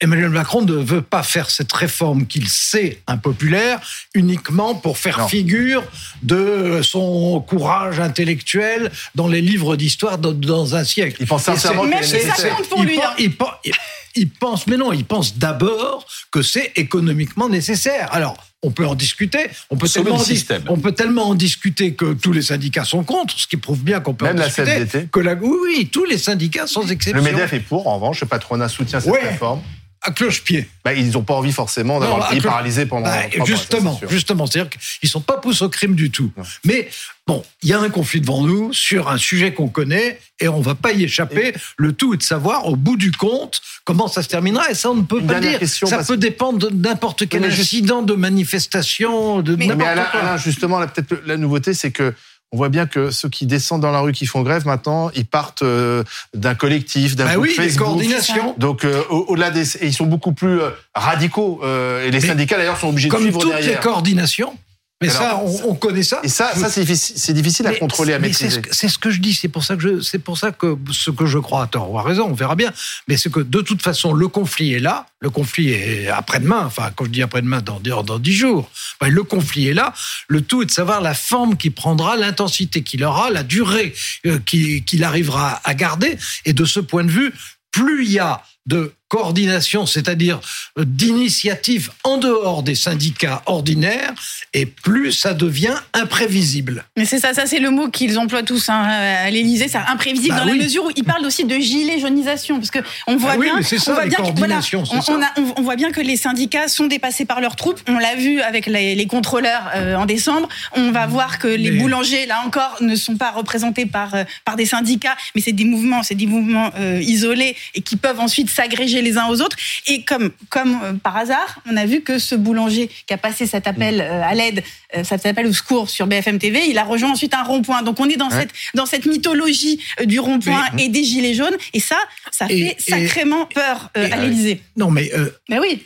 Emmanuel 0.00 0.30
Macron 0.30 0.62
ne 0.62 0.72
veut 0.74 1.02
pas 1.02 1.22
faire 1.22 1.48
cette 1.50 1.72
réforme 1.72 2.26
qu'il 2.26 2.48
sait 2.48 3.00
impopulaire 3.06 3.80
uniquement 4.14 4.74
pour 4.74 4.98
faire 4.98 5.18
Non. 5.18 5.28
figure 5.28 5.82
de 6.22 6.80
son 6.82 7.40
courage 7.40 8.00
intellectuel 8.00 8.90
dans 9.14 9.28
les 9.28 9.40
livres 9.40 9.76
d'histoire 9.76 10.18
dans, 10.18 10.74
un 10.74 10.84
siècle. 10.84 11.16
Il 11.20 11.26
pense 11.26 11.44
sincèrement 11.44 11.84
c'est- 11.84 11.88
Même 11.90 12.00
qu'il 12.00 12.08
si 12.08 12.16
est 12.16 12.20
ça 12.22 12.26
nécessaire. 12.28 12.56
compte 12.56 12.68
pour 12.68 12.78
il 12.80 12.86
lui, 12.86 12.96
pen- 12.96 13.46
hein. 13.64 13.70
il 14.16 14.28
pense, 14.30 14.66
mais 14.66 14.76
non, 14.76 14.92
il 14.92 15.04
pense 15.04 15.36
d'abord 15.38 16.06
que 16.34 16.42
c'est 16.42 16.72
économiquement 16.74 17.48
nécessaire. 17.48 18.08
Alors, 18.12 18.36
on 18.64 18.72
peut 18.72 18.84
en 18.84 18.96
discuter, 18.96 19.38
on 19.70 19.76
peut, 19.76 19.86
Sauver 19.86 20.06
tellement 20.06 20.18
le 20.18 20.24
système. 20.24 20.64
on 20.68 20.78
peut 20.78 20.90
tellement 20.90 21.28
en 21.28 21.34
discuter 21.36 21.94
que 21.94 22.12
tous 22.12 22.32
les 22.32 22.42
syndicats 22.42 22.84
sont 22.84 23.04
contre, 23.04 23.38
ce 23.38 23.46
qui 23.46 23.56
prouve 23.56 23.84
bien 23.84 24.00
qu'on 24.00 24.14
peut 24.14 24.24
Même 24.24 24.34
en 24.34 24.40
la 24.40 24.46
discuter. 24.46 24.70
CFDT. 24.80 25.08
Que 25.12 25.20
la, 25.20 25.34
oui, 25.34 25.56
oui, 25.62 25.88
tous 25.92 26.04
les 26.06 26.18
syndicats 26.18 26.66
sans 26.66 26.90
exception. 26.90 27.22
Le 27.24 27.30
MEDEF 27.30 27.52
est 27.52 27.60
pour, 27.60 27.86
en 27.86 27.94
revanche, 28.00 28.20
le 28.20 28.26
patronat 28.26 28.68
soutient 28.68 28.98
cette 28.98 29.12
Ouais. 29.12 29.20
réforme. 29.28 29.62
À 30.06 30.10
cloche-pied. 30.10 30.68
Bah, 30.84 30.92
ils 30.92 31.12
n'ont 31.12 31.22
pas 31.22 31.32
envie 31.32 31.50
forcément 31.52 31.98
d'avoir 31.98 32.18
le 32.18 32.24
pays 32.28 32.38
cloche- 32.40 32.50
paralysé 32.50 32.84
pendant. 32.84 33.06
Bah, 33.06 33.22
ça, 33.38 33.44
justement, 33.46 33.98
justement, 34.10 34.46
c'est-à-dire 34.46 34.68
qu'ils 35.00 35.08
sont 35.08 35.22
pas 35.22 35.38
poussés 35.38 35.64
au 35.64 35.70
crime 35.70 35.94
du 35.94 36.10
tout. 36.10 36.30
Non. 36.36 36.42
Mais 36.64 36.90
bon, 37.26 37.42
il 37.62 37.70
y 37.70 37.72
a 37.72 37.80
un 37.80 37.88
conflit 37.88 38.20
devant 38.20 38.42
nous 38.42 38.70
sur 38.74 39.08
un 39.08 39.16
sujet 39.16 39.54
qu'on 39.54 39.68
connaît 39.68 40.18
et 40.40 40.48
on 40.48 40.60
va 40.60 40.74
pas 40.74 40.92
y 40.92 41.04
échapper. 41.04 41.54
Le 41.78 41.94
tout 41.94 42.12
est 42.12 42.18
de 42.18 42.22
savoir 42.22 42.66
au 42.66 42.76
bout 42.76 42.98
du 42.98 43.12
compte 43.12 43.62
comment 43.84 44.08
ça 44.08 44.22
se 44.22 44.28
terminera 44.28 44.70
et 44.70 44.74
ça 44.74 44.90
on 44.90 44.94
ne 44.96 45.02
peut 45.02 45.20
pas 45.22 45.40
dire. 45.40 45.58
question, 45.58 45.86
ça 45.86 46.02
peut 46.02 46.16
dépendre 46.16 46.58
de 46.58 46.70
n'importe 46.74 47.28
quel 47.28 47.44
incident 47.44 48.02
de 48.02 48.14
manifestation, 48.14 49.42
de 49.42 49.56
Mais- 49.56 49.66
Mais 49.74 49.84
Alain, 49.84 50.04
quoi. 50.10 50.20
Alain, 50.20 50.36
justement, 50.36 50.78
là, 50.78 50.86
peut-être 50.86 51.20
la 51.26 51.36
nouveauté, 51.36 51.74
c'est 51.74 51.90
que 51.90 52.14
on 52.52 52.56
voit 52.56 52.68
bien 52.68 52.86
que 52.86 53.10
ceux 53.10 53.28
qui 53.28 53.46
descendent 53.46 53.80
dans 53.82 53.90
la 53.90 53.98
rue, 53.98 54.12
qui 54.12 54.26
font 54.26 54.42
grève 54.42 54.64
maintenant, 54.64 55.10
ils 55.16 55.26
partent 55.26 55.62
euh, 55.62 56.04
d'un 56.34 56.54
collectif, 56.54 57.16
d'un 57.16 57.24
Bah 57.24 57.32
groupe 57.34 57.46
oui, 57.48 57.54
Facebook. 57.54 57.86
coordinations. 57.88 58.54
Donc, 58.58 58.84
euh, 58.84 59.02
au- 59.10 59.24
au-delà 59.28 59.50
des, 59.50 59.76
et 59.78 59.86
ils 59.86 59.92
sont 59.92 60.06
beaucoup 60.06 60.32
plus 60.32 60.60
euh, 60.60 60.70
radicaux. 60.94 61.60
euh, 61.64 62.06
et 62.06 62.12
les 62.12 62.20
Mais 62.20 62.26
syndicats 62.28 62.56
d'ailleurs 62.56 62.78
sont 62.78 62.88
obligés 62.90 63.08
de 63.08 63.12
Comme 63.12 63.22
suivre 63.22 63.40
toutes 63.40 63.54
les 63.54 63.60
derrière. 63.60 63.80
coordinations. 63.80 64.56
Mais 65.06 65.16
Alors, 65.16 65.22
ça, 65.22 65.64
on, 65.66 65.70
on 65.70 65.74
connaît 65.74 66.02
ça. 66.02 66.20
Et 66.22 66.28
ça, 66.28 66.54
ça 66.54 66.68
c'est 66.70 67.32
difficile, 67.32 67.66
à 67.66 67.70
Mais- 67.70 67.78
contrôler, 67.78 68.12
à 68.12 68.16
c'est 68.16 68.22
maîtriser. 68.22 68.50
ce 68.50 68.58
que- 68.60 68.74
C'est 68.74 68.88
ce 68.88 68.98
que 68.98 69.10
je 69.10 69.20
dis. 69.20 69.34
C'est 69.34 69.48
pour 69.48 69.64
ça 69.64 69.76
que 69.76 69.82
je, 69.82 70.00
c'est 70.00 70.18
pour 70.18 70.38
ça 70.38 70.50
que 70.52 70.76
ce 70.92 71.10
que 71.10 71.26
je 71.26 71.38
crois 71.38 71.62
à 71.64 71.66
tort 71.66 71.90
ou 71.90 71.98
à 71.98 72.02
raison, 72.02 72.26
on 72.30 72.34
verra 72.34 72.54
bien. 72.56 72.72
Mais 73.08 73.16
c'est 73.16 73.30
que 73.30 73.40
de 73.40 73.60
toute 73.60 73.82
façon, 73.82 74.12
le 74.12 74.28
conflit 74.28 74.72
est 74.74 74.78
là. 74.80 75.06
Le 75.20 75.30
conflit 75.30 75.70
est 75.70 76.08
après-demain. 76.08 76.62
Enfin, 76.66 76.90
quand 76.94 77.04
je 77.06 77.10
dis 77.10 77.22
après-demain, 77.22 77.60
dans, 77.62 77.80
dans 77.80 78.02
dans 78.02 78.18
dix 78.18 78.32
jours. 78.34 78.70
Le 79.00 79.22
conflit 79.22 79.68
est 79.68 79.74
là. 79.74 79.92
Le 80.28 80.40
tout 80.40 80.62
est 80.62 80.66
de 80.66 80.70
savoir 80.70 81.00
la 81.00 81.14
forme 81.14 81.56
qu'il 81.56 81.72
prendra, 81.72 82.16
l'intensité 82.16 82.82
qu'il 82.82 83.04
aura, 83.04 83.30
la 83.30 83.42
durée 83.42 83.94
euh, 84.26 84.38
qu'il 84.44 84.84
qu'il 84.84 85.04
arrivera 85.04 85.60
à 85.64 85.74
garder. 85.74 86.16
Et 86.44 86.52
de 86.52 86.64
ce 86.64 86.80
point 86.80 87.04
de 87.04 87.10
vue, 87.10 87.32
plus 87.70 88.04
il 88.06 88.12
y 88.12 88.18
a 88.18 88.42
de 88.66 88.92
coordination, 89.18 89.86
c'est-à-dire 89.86 90.40
euh, 90.78 90.84
d'initiative 90.84 91.90
en 92.02 92.16
dehors 92.16 92.62
des 92.64 92.74
syndicats 92.74 93.42
ordinaires, 93.46 94.12
et 94.54 94.66
plus 94.66 95.12
ça 95.12 95.34
devient 95.34 95.76
imprévisible. 95.92 96.84
Mais 96.96 97.04
c'est 97.04 97.18
ça, 97.20 97.32
ça 97.32 97.46
c'est 97.46 97.60
le 97.60 97.70
mot 97.70 97.88
qu'ils 97.90 98.18
emploient 98.18 98.42
tous 98.42 98.68
hein, 98.68 98.82
à 98.82 99.30
l'Élysée, 99.30 99.68
c'est 99.68 99.78
imprévisible 99.78 100.34
Bah 100.34 100.40
dans 100.44 100.50
oui. 100.50 100.58
la 100.58 100.64
mesure 100.64 100.84
où 100.86 100.90
ils 100.96 101.04
parlent 101.04 101.24
aussi 101.24 101.44
de 101.44 101.56
gilet 101.56 102.00
jaunisation, 102.00 102.56
parce 102.58 102.70
que 102.72 102.80
on 103.06 103.16
voit 103.16 103.32
Ah 103.34 103.38
bien, 103.38 103.62
ça, 103.62 103.76
on 103.92 103.94
voit 103.94 104.06
bien 104.06 104.18
que, 104.18 104.22
voilà, 104.22 104.32
coordinations, 104.56 104.84
c'est 104.84 104.96
on, 104.96 105.02
ça. 105.02 105.12
on 105.12 105.22
a- 105.22 105.32
on- 105.40 105.54
on 105.58 105.62
voit 105.62 105.76
bien 105.76 105.92
que 105.92 106.00
les 106.00 106.16
syndicats 106.16 106.66
sont 106.68 106.86
dépassés 106.86 107.24
par 107.24 107.40
leurs 107.40 107.54
troupes. 107.56 107.80
On 107.86 107.98
l'a 107.98 108.16
vu 108.16 108.40
avec 108.40 108.66
les, 108.66 108.94
les 108.96 109.06
contrôleurs 109.06 109.70
euh, 109.76 109.94
en 109.94 110.06
décembre. 110.06 110.48
On 110.72 110.90
va 110.90 111.06
voir 111.06 111.38
que 111.38 111.46
les 111.48 111.70
Mais- 111.70 111.78
boulangers, 111.78 112.26
là 112.26 112.42
encore, 112.44 112.78
ne 112.80 112.96
sont 112.96 113.16
pas 113.16 113.30
représentés 113.30 113.86
par 113.86 114.14
euh, 114.14 114.24
par 114.44 114.56
des 114.56 114.66
syndicats, 114.66 115.16
mais 115.34 115.40
c'est 115.40 115.52
des 115.52 115.64
mouvements, 115.64 116.02
c'est 116.02 116.14
des 116.16 116.26
mouvements 116.26 116.70
euh, 116.78 117.00
isolés 117.00 117.54
et 117.76 117.80
qui 117.80 117.96
peuvent 117.96 118.18
ensuite 118.20 118.50
s'agréger 118.50 119.02
les 119.04 119.16
uns 119.18 119.26
aux 119.28 119.40
autres. 119.40 119.56
Et 119.86 120.02
comme 120.04 120.30
comme 120.50 120.78
euh, 120.82 120.92
par 120.94 121.16
hasard, 121.16 121.60
on 121.70 121.76
a 121.76 121.86
vu 121.86 122.00
que 122.02 122.18
ce 122.18 122.34
boulanger 122.34 122.88
qui 123.06 123.14
a 123.14 123.18
passé 123.18 123.46
cet 123.46 123.66
appel 123.66 124.00
euh, 124.00 124.22
à 124.22 124.34
l'aide, 124.34 124.62
euh, 124.96 125.04
cet 125.04 125.24
appel 125.26 125.46
au 125.46 125.52
secours 125.52 125.88
sur 125.90 126.06
BFM 126.06 126.38
TV, 126.38 126.68
il 126.68 126.78
a 126.78 126.84
rejoint 126.84 127.12
ensuite 127.12 127.34
un 127.34 127.42
rond-point. 127.44 127.82
Donc 127.82 128.00
on 128.00 128.08
est 128.08 128.16
dans 128.16 128.28
Ouais. 128.30 128.40
cette 128.40 128.50
dans 128.74 128.86
cette 128.86 129.06
mythologie 129.06 129.80
du 130.04 130.18
rond-point 130.18 130.64
et 130.78 130.88
des 130.88 131.04
gilets 131.04 131.34
jaunes. 131.34 131.56
Et 131.72 131.80
ça, 131.80 131.98
ça 132.32 132.46
Et- 132.50 132.74
fait 132.76 132.90
sacrément 132.90 133.46
peur 133.46 133.90
et- 133.94 134.10
à 134.10 134.16
l'Élysée. 134.16 134.60
Non, 134.76 134.90
mais 134.90 135.12
euh, 135.14 135.30
Mais 135.48 135.58
oui. 135.60 135.82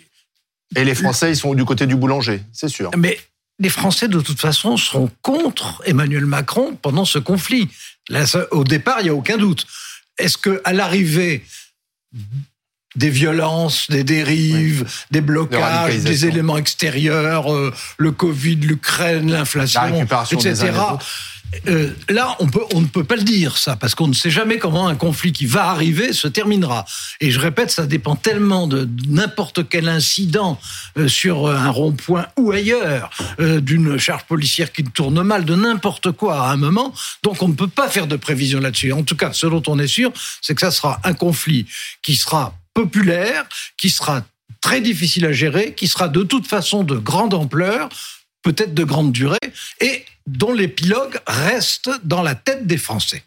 Et 0.76 0.84
les 0.84 0.94
Français, 0.94 1.30
ils 1.30 1.36
sont 1.36 1.54
du 1.54 1.64
côté 1.64 1.86
du 1.86 1.96
boulanger, 1.96 2.40
c'est 2.52 2.68
sûr. 2.68 2.90
Mais 2.96 3.18
les 3.58 3.70
Français, 3.70 4.06
de 4.06 4.20
toute 4.20 4.38
façon, 4.40 4.76
seront 4.76 5.10
contre 5.22 5.82
Emmanuel 5.86 6.26
Macron 6.26 6.76
pendant 6.80 7.04
ce 7.04 7.18
conflit. 7.18 7.68
Là, 8.08 8.26
ça- 8.26 8.46
au 8.52 8.64
départ, 8.64 9.00
il 9.00 9.04
n'y 9.04 9.08
a 9.10 9.14
aucun 9.14 9.36
doute. 9.38 9.66
Est-ce 10.18 10.36
que 10.38 10.60
à 10.64 10.72
l'arrivée, 10.72 11.42
des 12.96 13.10
violences, 13.10 13.90
des 13.90 14.04
dérives, 14.04 14.86
des 15.10 15.20
blocages, 15.20 15.98
des 15.98 16.26
éléments 16.26 16.56
extérieurs, 16.56 17.52
euh, 17.52 17.72
le 17.98 18.12
Covid, 18.12 18.56
l'Ukraine, 18.56 19.30
l'inflation, 19.30 20.02
etc. 20.32 20.72
Euh, 21.66 21.94
là, 22.08 22.36
on, 22.40 22.46
peut, 22.46 22.62
on 22.74 22.80
ne 22.80 22.86
peut 22.86 23.04
pas 23.04 23.16
le 23.16 23.22
dire, 23.22 23.56
ça, 23.56 23.76
parce 23.76 23.94
qu'on 23.94 24.08
ne 24.08 24.12
sait 24.12 24.30
jamais 24.30 24.58
comment 24.58 24.86
un 24.86 24.94
conflit 24.94 25.32
qui 25.32 25.46
va 25.46 25.68
arriver 25.68 26.12
se 26.12 26.28
terminera. 26.28 26.84
Et 27.20 27.30
je 27.30 27.40
répète, 27.40 27.70
ça 27.70 27.86
dépend 27.86 28.16
tellement 28.16 28.66
de 28.66 28.88
n'importe 29.08 29.68
quel 29.68 29.88
incident 29.88 30.60
euh, 30.98 31.08
sur 31.08 31.48
un 31.48 31.70
rond-point 31.70 32.26
ou 32.36 32.52
ailleurs, 32.52 33.10
euh, 33.40 33.60
d'une 33.60 33.98
charge 33.98 34.24
policière 34.24 34.72
qui 34.72 34.84
tourne 34.84 35.22
mal, 35.22 35.44
de 35.44 35.54
n'importe 35.54 36.12
quoi 36.12 36.42
à 36.42 36.52
un 36.52 36.56
moment. 36.56 36.92
Donc, 37.22 37.42
on 37.42 37.48
ne 37.48 37.54
peut 37.54 37.68
pas 37.68 37.88
faire 37.88 38.06
de 38.06 38.16
prévision 38.16 38.60
là-dessus. 38.60 38.92
En 38.92 39.02
tout 39.02 39.16
cas, 39.16 39.32
ce 39.32 39.46
dont 39.46 39.62
on 39.68 39.78
est 39.78 39.86
sûr, 39.86 40.12
c'est 40.42 40.54
que 40.54 40.60
ça 40.60 40.70
sera 40.70 41.00
un 41.04 41.14
conflit 41.14 41.66
qui 42.02 42.14
sera 42.16 42.54
populaire, 42.78 43.44
qui 43.76 43.90
sera 43.90 44.24
très 44.60 44.80
difficile 44.80 45.26
à 45.26 45.32
gérer, 45.32 45.74
qui 45.74 45.88
sera 45.88 46.06
de 46.06 46.22
toute 46.22 46.46
façon 46.46 46.84
de 46.84 46.96
grande 46.96 47.34
ampleur, 47.34 47.88
peut-être 48.42 48.72
de 48.72 48.84
grande 48.84 49.10
durée, 49.10 49.48
et 49.80 50.04
dont 50.28 50.52
l'épilogue 50.52 51.18
reste 51.26 51.90
dans 52.04 52.22
la 52.22 52.36
tête 52.36 52.68
des 52.68 52.76
Français. 52.76 53.16